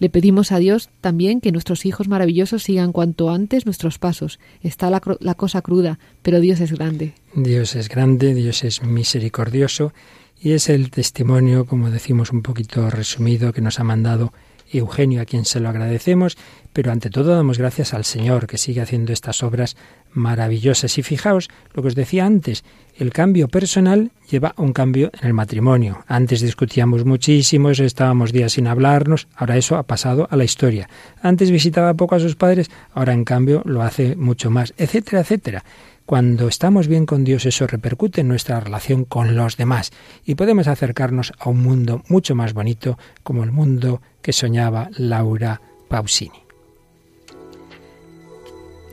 [0.00, 4.40] le pedimos a Dios también que nuestros hijos maravillosos sigan cuanto antes nuestros pasos.
[4.62, 7.12] Está la, la, cosa cruda, pero Dios es grande.
[7.34, 9.92] Dios es grande, Dios es misericordioso
[10.40, 14.32] y es el testimonio, como decimos un poquito resumido, que nos ha mandado
[14.78, 16.36] Eugenio, a quien se lo agradecemos,
[16.72, 19.76] pero ante todo damos gracias al Señor, que sigue haciendo estas obras
[20.12, 20.98] maravillosas.
[20.98, 22.64] Y fijaos lo que os decía antes,
[22.96, 26.04] el cambio personal lleva a un cambio en el matrimonio.
[26.06, 30.88] Antes discutíamos muchísimo, estábamos días sin hablarnos, ahora eso ha pasado a la historia.
[31.22, 35.64] Antes visitaba poco a sus padres, ahora en cambio lo hace mucho más, etcétera, etcétera.
[36.10, 39.92] Cuando estamos bien con Dios, eso repercute en nuestra relación con los demás
[40.26, 45.60] y podemos acercarnos a un mundo mucho más bonito como el mundo que soñaba Laura
[45.86, 46.40] Pausini.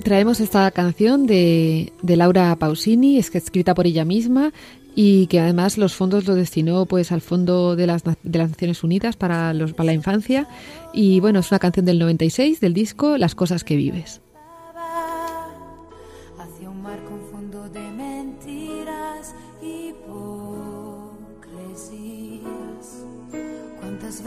[0.04, 4.54] Traemos esta canción de, Laura Pausini, es que escrita por ella misma
[4.94, 8.84] y que además los fondos lo destinó pues al Fondo de las, de las Naciones
[8.84, 10.48] Unidas para, los, para la Infancia
[10.94, 14.22] y bueno, es una canción del 96 del disco Las cosas que vives.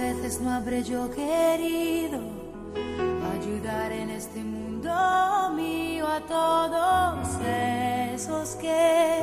[0.01, 2.21] Veces no habré yo querido
[3.35, 4.91] ayudar en este mundo
[5.55, 7.29] mío a todos
[8.15, 9.23] esos que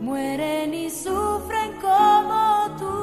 [0.00, 2.96] mueren y sufren como tú.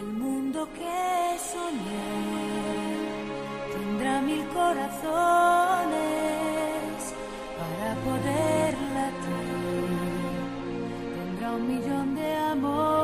[0.00, 2.12] El mundo que soñé
[3.74, 4.96] tendrá mil corazones
[7.58, 9.86] para poder latir,
[11.16, 12.95] tendrá un millón de amores.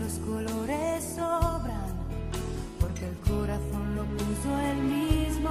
[0.00, 1.90] Los colores sobran,
[2.80, 5.50] porque el corazón lo puso el mismo,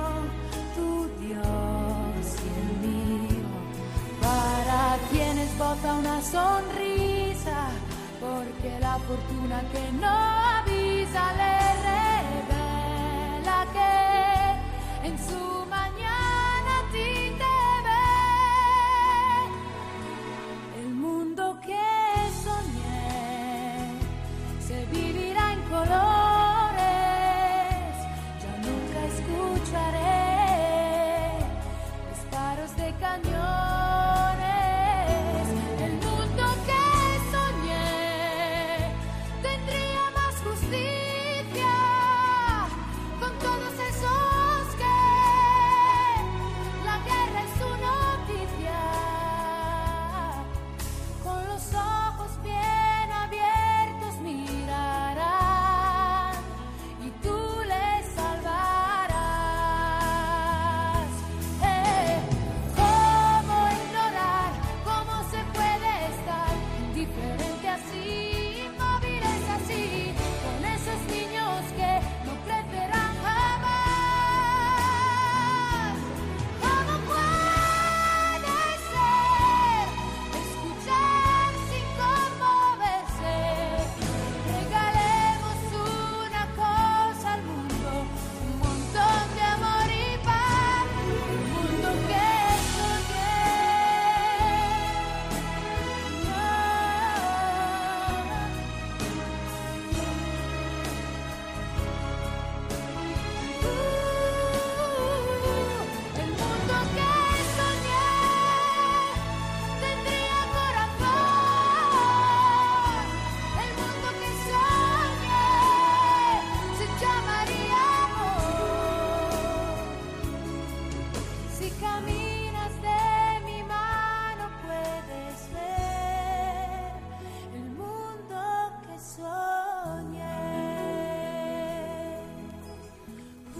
[0.76, 1.44] tu Dios
[2.44, 3.48] y el mío.
[4.22, 7.70] Para quienes bota una sonrisa,
[8.20, 10.16] porque la fortuna que no
[10.60, 11.55] avisa le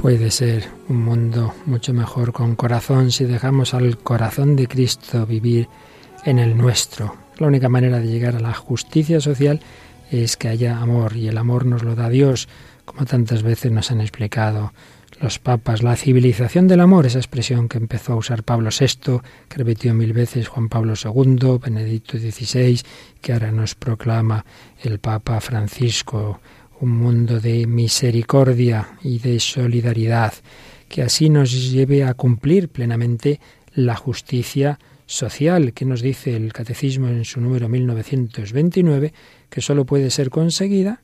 [0.06, 5.68] puede ser un mundo mucho mejor con corazón si dejamos al corazón de Cristo vivir
[6.26, 7.16] en el nuestro.
[7.40, 9.62] La única manera de llegar a la justicia social
[10.12, 12.48] es que haya amor y el amor nos lo da Dios,
[12.86, 14.74] como tantas veces nos han explicado
[15.20, 15.82] los papas.
[15.82, 20.14] La civilización del amor, esa expresión que empezó a usar Pablo VI, que repitió mil
[20.14, 22.80] veces Juan Pablo II, Benedicto XVI,
[23.22, 24.46] que ahora nos proclama
[24.84, 26.42] el Papa Francisco,
[26.82, 30.34] un mundo de misericordia y de solidaridad,
[30.90, 33.40] que así nos lleve a cumplir plenamente
[33.74, 39.14] la justicia social, que nos dice el Catecismo en su número 1929,
[39.50, 41.02] que solo puede ser conseguida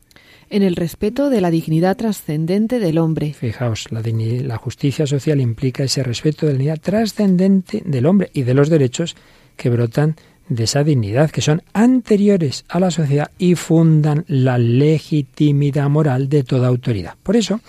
[0.50, 3.34] en el respeto de la dignidad trascendente del hombre.
[3.34, 8.44] Fijaos, la, la justicia social implica ese respeto de la dignidad trascendente del hombre y
[8.44, 9.16] de los derechos
[9.56, 10.16] que brotan
[10.50, 16.44] de esa dignidad, que son anteriores a la sociedad y fundan la legitimidad moral de
[16.44, 17.16] toda autoridad.
[17.24, 17.62] Por eso,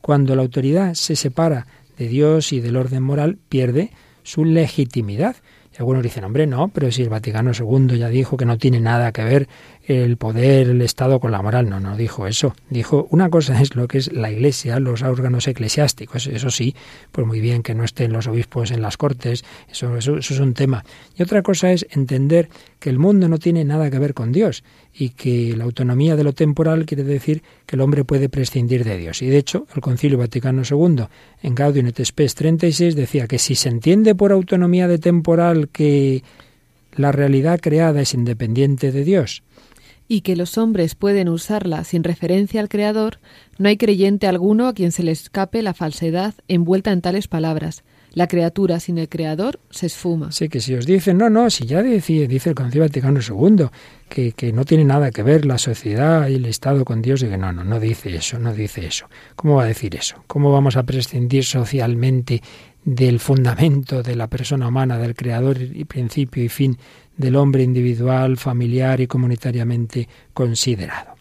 [0.00, 1.66] cuando la autoridad se separa
[1.96, 3.90] de Dios y del orden moral, pierde
[4.22, 5.36] su legitimidad.
[5.72, 8.80] Y algunos dicen, hombre, no, pero si el Vaticano II ya dijo que no tiene
[8.80, 9.48] nada que ver
[9.88, 11.68] el poder, el Estado con la moral.
[11.68, 12.54] No, no dijo eso.
[12.68, 16.26] Dijo, una cosa es lo que es la Iglesia, los órganos eclesiásticos.
[16.26, 16.74] Eso sí,
[17.10, 20.40] pues muy bien que no estén los obispos en las cortes, eso, eso, eso es
[20.40, 20.84] un tema.
[21.16, 24.62] Y otra cosa es entender que el mundo no tiene nada que ver con Dios
[24.92, 28.98] y que la autonomía de lo temporal quiere decir que el hombre puede prescindir de
[28.98, 29.22] Dios.
[29.22, 31.04] Y de hecho, el Concilio Vaticano II,
[31.42, 36.22] en Gaudium et Spes 36, decía que si se entiende por autonomía de temporal que
[36.94, 39.42] la realidad creada es independiente de Dios,
[40.08, 43.18] y que los hombres pueden usarla sin referencia al Creador,
[43.58, 47.84] no hay creyente alguno a quien se le escape la falsedad envuelta en tales palabras.
[48.14, 50.32] La criatura sin el Creador se esfuma.
[50.32, 53.66] Sí, que si os dicen, no, no, si ya dice, dice el Concilio Vaticano II,
[54.08, 57.26] que, que, no tiene nada que ver la sociedad y el Estado con Dios, y
[57.26, 59.06] que no, no, no dice eso, no dice eso.
[59.36, 60.24] ¿Cómo va a decir eso?
[60.26, 62.42] ¿Cómo vamos a prescindir socialmente
[62.82, 66.78] del fundamento de la persona humana, del Creador y principio y fin
[67.18, 71.18] del hombre individual, familiar y comunitariamente considerado.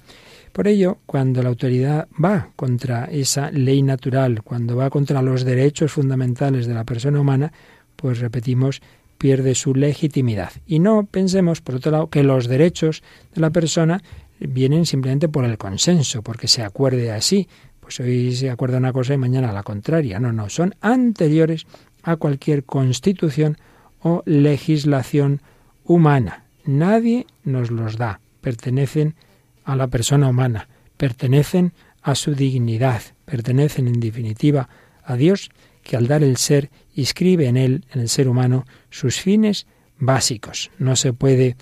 [0.53, 5.91] Por ello, cuando la autoridad va contra esa ley natural, cuando va contra los derechos
[5.91, 7.51] fundamentales de la persona humana,
[7.95, 8.81] pues repetimos,
[9.17, 10.51] pierde su legitimidad.
[10.65, 13.03] Y no pensemos, por otro lado, que los derechos
[13.35, 14.01] de la persona
[14.39, 17.47] vienen simplemente por el consenso, porque se acuerde así.
[17.79, 20.19] Pues hoy se acuerda una cosa y mañana la contraria.
[20.19, 21.65] No, no, son anteriores
[22.03, 23.57] a cualquier constitución
[24.01, 25.41] o legislación
[25.87, 26.43] humana.
[26.65, 28.19] Nadie nos los da.
[28.41, 29.15] Pertenecen
[29.63, 30.67] a la persona humana,
[30.97, 34.69] pertenecen a su dignidad, pertenecen en definitiva
[35.03, 35.49] a Dios
[35.83, 39.67] que al dar el ser inscribe en él, en el ser humano, sus fines
[39.97, 40.71] básicos.
[40.77, 41.55] No se puede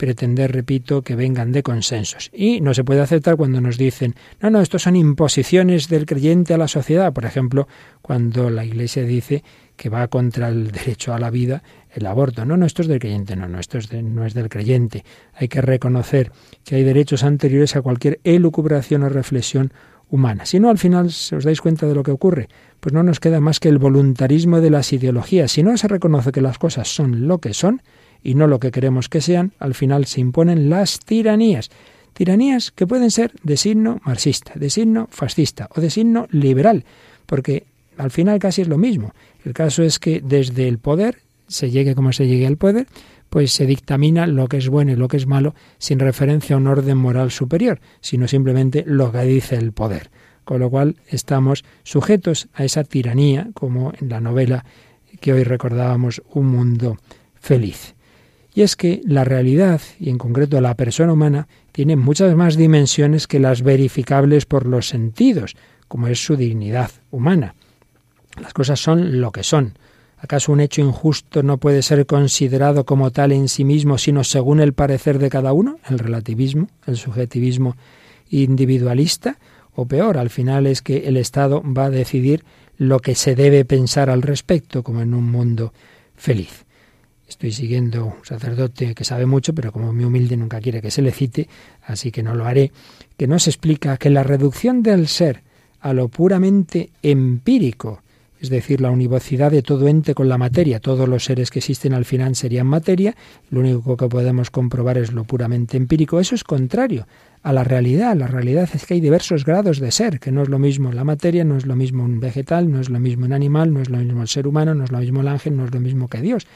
[0.00, 2.30] pretender, repito, que vengan de consensos.
[2.32, 6.54] Y no se puede aceptar cuando nos dicen, no, no, estos son imposiciones del creyente
[6.54, 7.12] a la sociedad.
[7.12, 7.68] Por ejemplo,
[8.00, 9.44] cuando la Iglesia dice
[9.76, 11.62] que va contra el derecho a la vida
[11.92, 12.44] el aborto.
[12.44, 15.04] No, no, esto es del creyente, no, no, esto es no es del creyente.
[15.34, 16.32] Hay que reconocer
[16.64, 19.72] que hay derechos anteriores a cualquier elucubración o reflexión
[20.10, 20.46] humana.
[20.46, 22.48] Si no, al final, ¿se os dais cuenta de lo que ocurre?
[22.80, 25.52] Pues no nos queda más que el voluntarismo de las ideologías.
[25.52, 27.82] Si no se reconoce que las cosas son lo que son
[28.22, 31.70] y no lo que queremos que sean, al final se imponen las tiranías.
[32.12, 36.84] Tiranías que pueden ser de signo marxista, de signo fascista o de signo liberal,
[37.26, 37.64] porque
[37.96, 39.12] al final casi es lo mismo.
[39.44, 41.18] El caso es que desde el poder
[41.50, 42.86] se llegue como se llegue al poder,
[43.28, 46.58] pues se dictamina lo que es bueno y lo que es malo sin referencia a
[46.58, 50.10] un orden moral superior, sino simplemente lo que dice el poder.
[50.44, 54.64] Con lo cual estamos sujetos a esa tiranía, como en la novela
[55.20, 56.96] que hoy recordábamos, Un mundo
[57.34, 57.94] feliz.
[58.52, 63.28] Y es que la realidad, y en concreto la persona humana, tiene muchas más dimensiones
[63.28, 67.54] que las verificables por los sentidos, como es su dignidad humana.
[68.40, 69.74] Las cosas son lo que son,
[70.22, 74.60] ¿Acaso un hecho injusto no puede ser considerado como tal en sí mismo, sino según
[74.60, 75.78] el parecer de cada uno?
[75.88, 77.76] El relativismo, el subjetivismo
[78.28, 79.38] individualista,
[79.74, 82.44] o peor, al final es que el Estado va a decidir
[82.76, 85.72] lo que se debe pensar al respecto, como en un mundo
[86.16, 86.66] feliz.
[87.26, 91.00] Estoy siguiendo un sacerdote que sabe mucho, pero como mi humilde nunca quiere que se
[91.00, 91.48] le cite,
[91.82, 92.72] así que no lo haré,
[93.16, 95.42] que nos explica que la reducción del ser
[95.80, 98.02] a lo puramente empírico,
[98.40, 100.80] es decir, la univocidad de todo ente con la materia.
[100.80, 103.14] Todos los seres que existen al final serían materia,
[103.50, 106.18] lo único que podemos comprobar es lo puramente empírico.
[106.18, 107.06] Eso es contrario
[107.42, 108.16] a la realidad.
[108.16, 111.04] La realidad es que hay diversos grados de ser, que no es lo mismo la
[111.04, 113.90] materia, no es lo mismo un vegetal, no es lo mismo un animal, no es
[113.90, 116.08] lo mismo el ser humano, no es lo mismo el ángel, no es lo mismo
[116.08, 116.46] que Dios.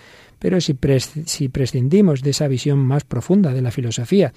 [0.44, 0.74] Pero si,
[1.48, 4.30] prescindimos de esa visión más profunda de la filosofía,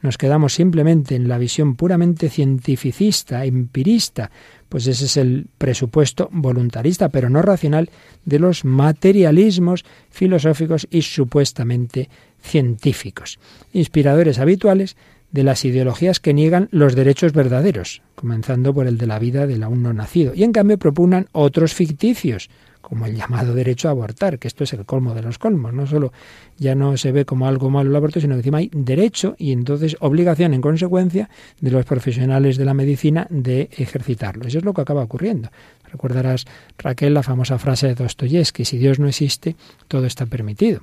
[0.00, 4.30] nos quedamos simplemente en la visión puramente cientificista, empirista,
[4.70, 7.90] pues ese es el presupuesto voluntarista, pero no racional,
[8.24, 12.08] de los materialismos filosóficos y supuestamente
[12.40, 13.38] científicos,
[13.74, 14.96] inspiradores habituales
[15.30, 19.62] de las ideologías que niegan los derechos verdaderos, comenzando por el de la vida del
[19.62, 22.48] aún no nacido, y en cambio propugnan otros ficticios,
[22.90, 25.72] como el llamado derecho a abortar, que esto es el colmo de los colmos.
[25.72, 26.12] No solo
[26.58, 29.52] ya no se ve como algo malo el aborto, sino que encima hay derecho y
[29.52, 31.30] entonces obligación en consecuencia
[31.60, 34.48] de los profesionales de la medicina de ejercitarlo.
[34.48, 35.50] Eso es lo que acaba ocurriendo.
[35.92, 36.46] Recordarás,
[36.78, 39.54] Raquel, la famosa frase de Dostoyevsky, si Dios no existe,
[39.86, 40.80] todo está permitido.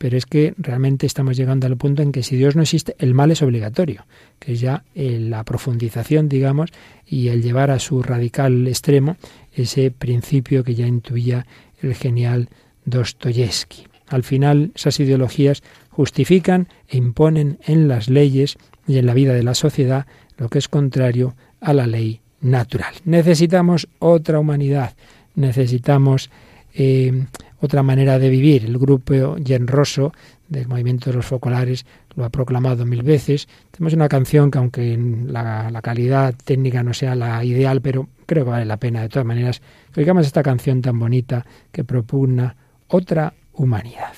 [0.00, 3.12] Pero es que realmente estamos llegando al punto en que si Dios no existe, el
[3.12, 4.06] mal es obligatorio,
[4.38, 6.70] que es ya eh, la profundización, digamos,
[7.06, 9.18] y el llevar a su radical extremo
[9.52, 11.46] ese principio que ya intuía
[11.82, 12.48] el genial
[12.86, 13.88] Dostoyevsky.
[14.08, 19.42] Al final, esas ideologías justifican e imponen en las leyes y en la vida de
[19.42, 20.06] la sociedad
[20.38, 22.94] lo que es contrario a la ley natural.
[23.04, 24.94] Necesitamos otra humanidad,
[25.34, 26.30] necesitamos
[26.72, 27.26] eh,
[27.60, 28.64] otra manera de vivir.
[28.64, 30.12] El grupo Genroso
[30.48, 31.86] del movimiento de los focolares
[32.16, 33.48] lo ha proclamado mil veces.
[33.70, 38.44] Tenemos una canción que aunque la, la calidad técnica no sea la ideal, pero creo
[38.44, 39.60] que vale la pena de todas maneras
[39.96, 42.56] oigamos esta canción tan bonita que propugna
[42.88, 44.14] otra humanidad.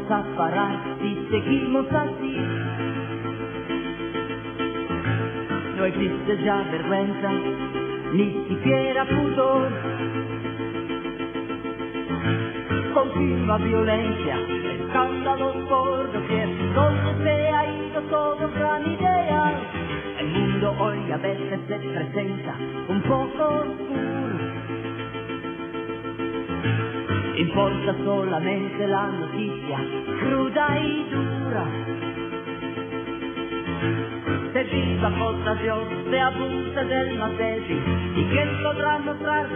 [0.00, 0.78] Iremos a parar
[1.30, 2.36] seguimos así?
[5.76, 7.30] No existe ya vergüenza,
[8.12, 9.68] ni siquiera pudor.
[12.94, 14.36] Continua violencia,
[14.80, 19.52] escándalos por doquier, donde se ha ido todo gran idea.
[20.18, 22.54] El mundo hoy a veces se presenta
[22.88, 24.10] un poco oscuro.
[27.40, 29.78] Importa solamente la noticia
[30.20, 31.64] cruda y dura.
[34.52, 37.82] Se viva contra Dios, se abusa del débil
[38.14, 39.48] y quién podrá mostrar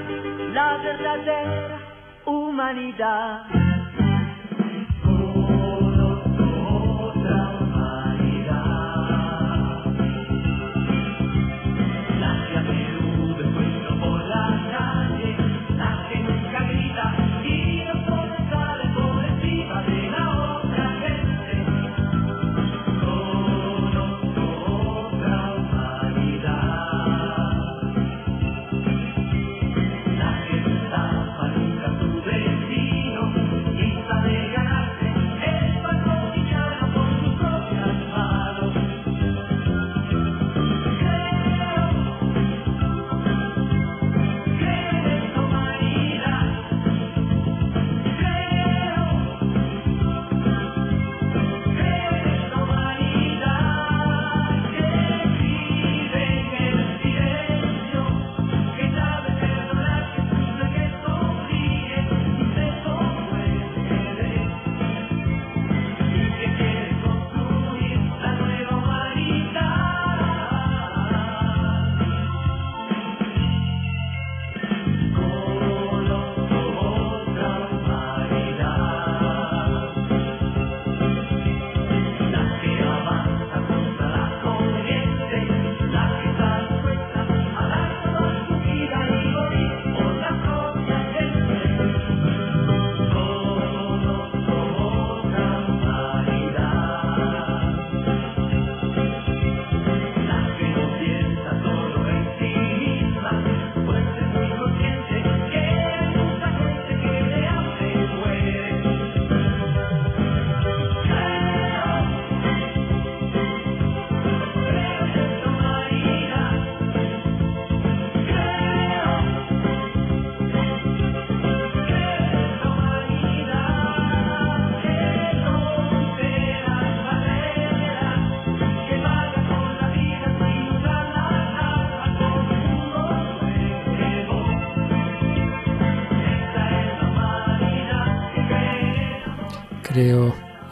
[0.55, 1.79] la verdadera
[2.25, 3.84] humanidad.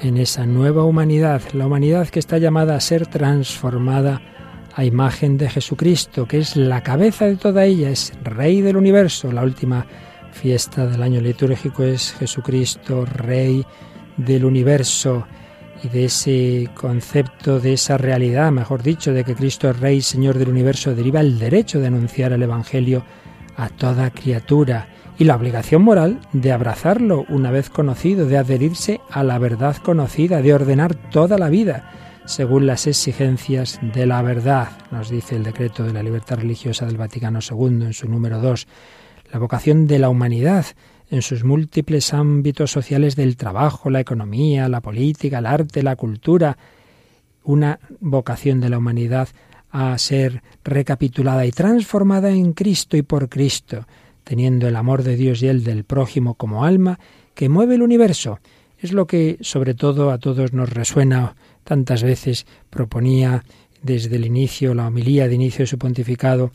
[0.02, 4.20] En esa nueva humanidad, la humanidad que está llamada a ser transformada
[4.74, 9.30] a imagen de Jesucristo, que es la cabeza de toda ella, es Rey del universo,
[9.30, 9.86] la última
[10.32, 13.64] fiesta del año litúrgico es Jesucristo, Rey
[14.16, 15.26] del universo.
[15.84, 20.38] Y de ese concepto, de esa realidad, mejor dicho, de que Cristo es Rey, Señor
[20.38, 23.04] del universo, deriva el derecho de anunciar el Evangelio
[23.56, 24.91] a toda criatura
[25.22, 30.42] y la obligación moral de abrazarlo una vez conocido, de adherirse a la verdad conocida,
[30.42, 31.92] de ordenar toda la vida
[32.24, 36.96] según las exigencias de la verdad, nos dice el decreto de la libertad religiosa del
[36.96, 38.66] Vaticano II en su número 2.
[39.32, 40.66] La vocación de la humanidad
[41.08, 46.58] en sus múltiples ámbitos sociales del trabajo, la economía, la política, el arte, la cultura,
[47.44, 49.28] una vocación de la humanidad
[49.70, 53.86] a ser recapitulada y transformada en Cristo y por Cristo,
[54.24, 56.98] teniendo el amor de Dios y el del prójimo como alma
[57.34, 58.38] que mueve el universo.
[58.78, 63.44] Es lo que sobre todo a todos nos resuena tantas veces proponía
[63.82, 66.52] desde el inicio, la homilía de inicio de su pontificado,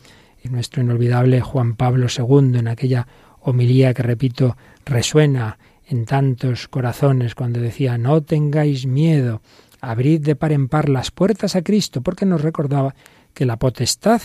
[0.50, 3.06] nuestro inolvidable Juan Pablo II, en aquella
[3.40, 9.42] homilía que, repito, resuena en tantos corazones cuando decía, no tengáis miedo,
[9.80, 12.94] abrid de par en par las puertas a Cristo, porque nos recordaba
[13.32, 14.20] que la potestad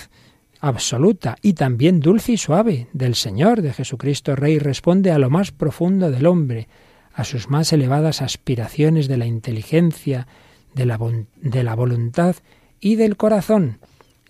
[0.64, 5.52] absoluta y también dulce y suave del Señor, de Jesucristo Rey, responde a lo más
[5.52, 6.70] profundo del hombre,
[7.14, 10.26] a sus más elevadas aspiraciones de la inteligencia,
[10.74, 10.98] de la,
[11.36, 12.38] de la voluntad
[12.80, 13.80] y del corazón.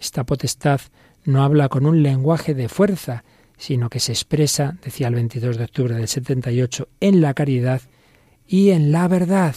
[0.01, 0.81] Esta potestad
[1.23, 3.23] no habla con un lenguaje de fuerza,
[3.55, 7.81] sino que se expresa, decía el 22 de octubre del 78, en la caridad
[8.47, 9.55] y en la verdad.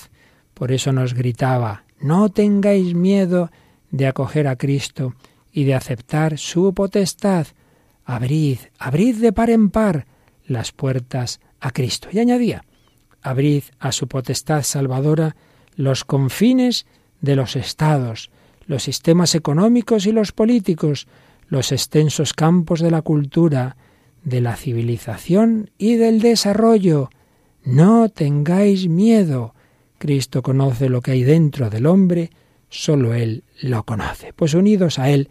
[0.52, 3.50] Por eso nos gritaba, no tengáis miedo
[3.90, 5.14] de acoger a Cristo
[5.56, 7.46] y de aceptar su potestad.
[8.04, 10.06] Abrid, abrid de par en par
[10.46, 12.08] las puertas a Cristo.
[12.12, 12.62] Y añadía,
[13.22, 15.34] abrid a su potestad salvadora
[15.74, 16.84] los confines
[17.22, 18.30] de los estados,
[18.66, 21.08] los sistemas económicos y los políticos,
[21.48, 23.78] los extensos campos de la cultura,
[24.24, 27.08] de la civilización y del desarrollo.
[27.64, 29.54] No tengáis miedo.
[29.96, 32.28] Cristo conoce lo que hay dentro del hombre,
[32.68, 34.34] solo Él lo conoce.
[34.34, 35.30] Pues unidos a Él,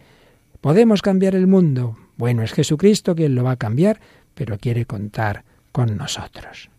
[0.66, 1.96] ¿podemos cambiar el mundo?
[2.16, 4.00] Bueno, es Jesucristo quien lo va a cambiar,
[4.34, 6.70] pero quiere contar con nosotros.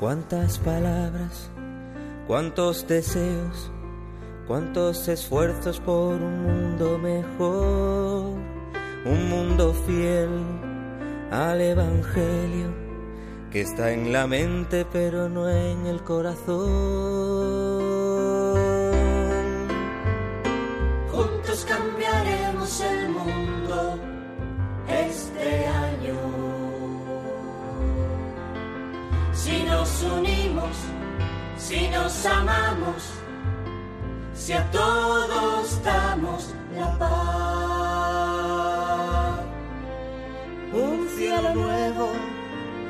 [0.00, 1.50] Cuántas palabras,
[2.26, 3.72] cuántos deseos,
[4.46, 8.34] cuántos esfuerzos por un mundo mejor,
[9.04, 10.28] un mundo fiel
[11.30, 12.88] al Evangelio
[13.50, 17.77] que está en la mente pero no en el corazón.
[31.68, 33.02] Si nos amamos,
[34.32, 37.08] si a todos damos la paz.
[40.72, 42.12] Un cielo nuevo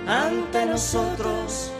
[0.07, 1.73] ante nosotros,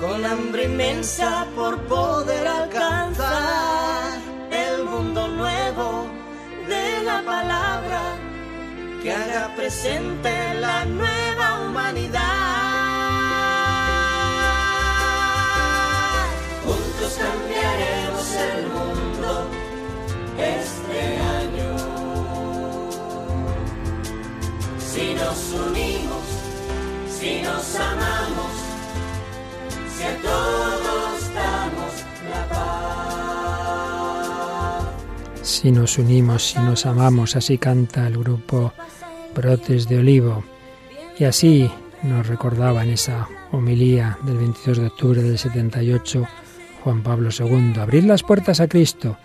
[0.00, 4.18] con hambre inmensa por poder alcanzar
[4.50, 6.06] el mundo nuevo
[6.66, 8.16] de la palabra
[9.00, 11.21] que haga presente la nueva
[20.42, 21.32] este.
[24.78, 26.24] Si nos unimos,
[27.08, 28.52] si nos amamos,
[29.96, 31.92] si a todos damos
[32.30, 32.62] la paz.
[35.42, 38.72] Si nos unimos, si nos amamos, así canta el grupo
[39.34, 40.44] Brotes de Olivo.
[41.18, 41.70] Y así
[42.02, 46.26] nos recordaba en esa homilía del 22 de octubre del 78
[46.84, 49.16] Juan Pablo II, abrir las puertas a Cristo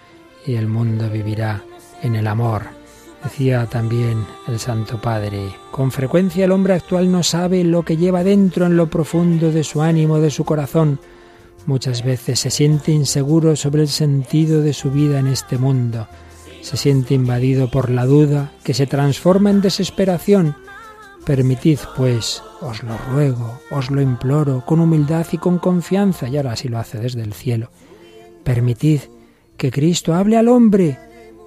[0.47, 1.63] y el mundo vivirá
[2.01, 2.63] en el amor.
[3.23, 8.23] Decía también el Santo Padre, con frecuencia el hombre actual no sabe lo que lleva
[8.23, 10.99] dentro en lo profundo de su ánimo, de su corazón.
[11.65, 16.07] Muchas veces se siente inseguro sobre el sentido de su vida en este mundo.
[16.61, 20.55] Se siente invadido por la duda que se transforma en desesperación.
[21.25, 26.55] Permitid, pues, os lo ruego, os lo imploro, con humildad y con confianza, y ahora
[26.55, 27.69] sí lo hace desde el cielo.
[28.45, 29.01] Permitid
[29.57, 30.97] que Cristo hable al hombre.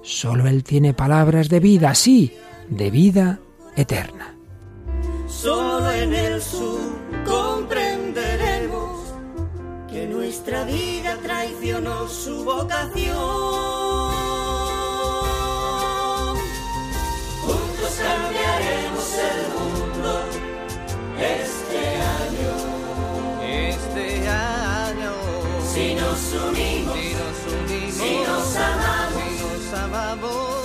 [0.03, 2.33] Solo Él tiene palabras de vida, sí,
[2.69, 3.39] de vida
[3.75, 4.35] eterna.
[5.27, 6.79] Solo en el sur
[7.25, 9.13] comprenderemos
[9.89, 13.15] que nuestra vida traicionó su vocación.
[17.41, 20.11] Juntos cambiaremos el mundo
[21.17, 21.79] este
[22.21, 22.53] año.
[23.41, 25.11] Este año,
[25.73, 27.50] Si nos unimos, si nos unimos,
[28.01, 30.60] si nos amamos, si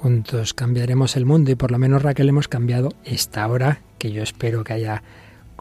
[0.00, 4.22] Juntos cambiaremos el mundo y por lo menos Raquel hemos cambiado esta hora que yo
[4.22, 5.02] espero que haya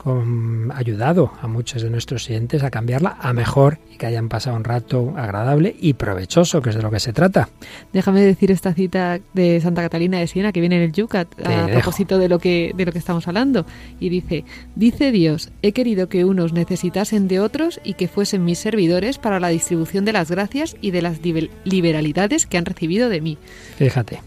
[0.01, 4.55] con- ayudado a muchos de nuestros oyentes a cambiarla a mejor y que hayan pasado
[4.55, 7.49] un rato agradable y provechoso, que es de lo que se trata.
[7.93, 11.51] Déjame decir esta cita de Santa Catalina de Siena que viene en el Yucat Te
[11.51, 11.79] a dejo.
[11.79, 13.65] propósito de lo que de lo que estamos hablando
[13.99, 14.45] y dice
[14.75, 19.39] dice Dios he querido que unos necesitasen de otros y que fuesen mis servidores para
[19.39, 23.37] la distribución de las gracias y de las liber- liberalidades que han recibido de mí
[23.77, 24.21] Fíjate,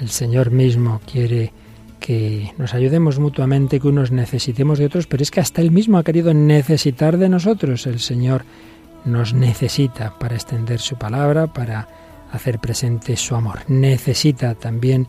[0.00, 1.52] el Señor mismo quiere
[2.02, 5.96] que nos ayudemos mutuamente, que unos necesitemos de otros, pero es que hasta Él mismo
[5.96, 7.86] ha querido necesitar de nosotros.
[7.86, 8.44] El Señor
[9.04, 11.88] nos necesita para extender su palabra, para
[12.32, 13.60] hacer presente su amor.
[13.68, 15.06] Necesita también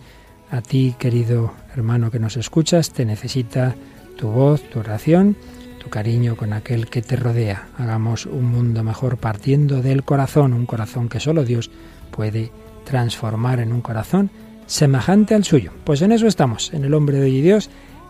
[0.51, 3.75] a ti, querido hermano que nos escuchas, te necesita
[4.15, 5.35] tu voz, tu oración,
[5.79, 7.69] tu cariño con aquel que te rodea.
[7.79, 11.71] Hagamos un mundo mejor partiendo del corazón, un corazón que solo Dios
[12.11, 12.51] puede
[12.85, 14.29] transformar en un corazón
[14.65, 15.71] semejante al suyo.
[15.83, 17.69] Pues en eso estamos, en el hombre de hoy y Dios,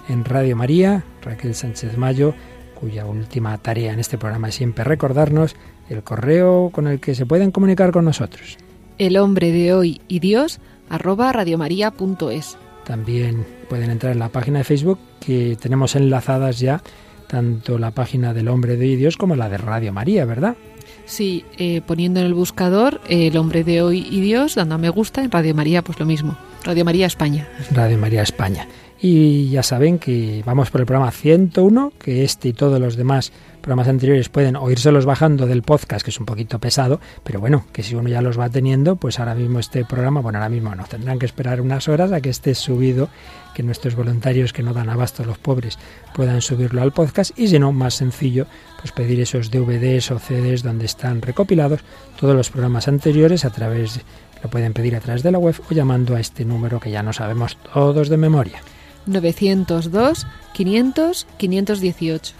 [0.09, 2.33] en Radio María, Raquel Sánchez Mayo,
[2.79, 5.55] cuya última tarea en este programa es siempre recordarnos
[5.89, 8.57] el correo con el que se pueden comunicar con nosotros.
[8.97, 14.63] el hombre de hoy y Dios arroba radiomaria.es También pueden entrar en la página de
[14.63, 16.81] Facebook que tenemos enlazadas ya
[17.27, 20.55] tanto la página del hombre de hoy y Dios como la de Radio María, ¿verdad?
[21.05, 24.77] Sí, eh, poniendo en el buscador eh, el hombre de hoy y Dios, dando a
[24.77, 26.37] me gusta, en Radio María pues lo mismo.
[26.63, 27.47] Radio María España.
[27.71, 28.67] Radio María España.
[29.01, 33.33] Y ya saben que vamos por el programa 101, que este y todos los demás
[33.59, 37.83] programas anteriores pueden oírselos bajando del podcast, que es un poquito pesado, pero bueno, que
[37.83, 40.85] si uno ya los va teniendo, pues ahora mismo este programa, bueno, ahora mismo no,
[40.85, 43.09] tendrán que esperar unas horas a que esté subido,
[43.53, 45.79] que nuestros voluntarios que no dan abasto a los pobres
[46.15, 48.47] puedan subirlo al podcast y si no, más sencillo,
[48.79, 51.81] pues pedir esos DVDs o CDs donde están recopilados
[52.17, 54.01] todos los programas anteriores a través,
[54.43, 57.01] lo pueden pedir a través de la web o llamando a este número que ya
[57.01, 58.61] no sabemos todos de memoria.
[59.05, 62.35] 902 500 518.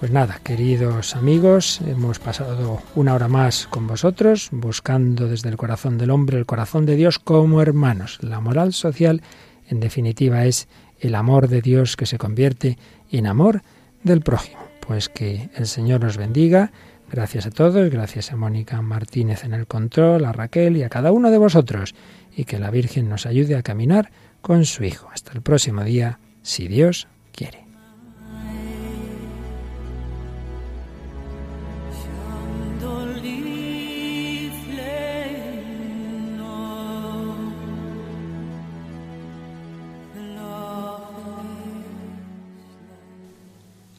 [0.00, 5.98] Pues nada, queridos amigos, hemos pasado una hora más con vosotros, buscando desde el corazón
[5.98, 8.18] del hombre el corazón de Dios como hermanos.
[8.20, 9.22] La moral social,
[9.68, 10.68] en definitiva, es
[10.98, 12.76] el amor de Dios que se convierte
[13.10, 13.62] en amor
[14.02, 14.62] del prójimo.
[14.86, 16.72] Pues que el Señor nos bendiga.
[17.14, 21.12] Gracias a todos, gracias a Mónica Martínez en el control, a Raquel y a cada
[21.12, 21.94] uno de vosotros.
[22.36, 24.10] Y que la Virgen nos ayude a caminar
[24.40, 25.08] con su Hijo.
[25.12, 27.62] Hasta el próximo día, si Dios quiere.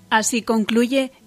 [0.10, 1.14] Así concluye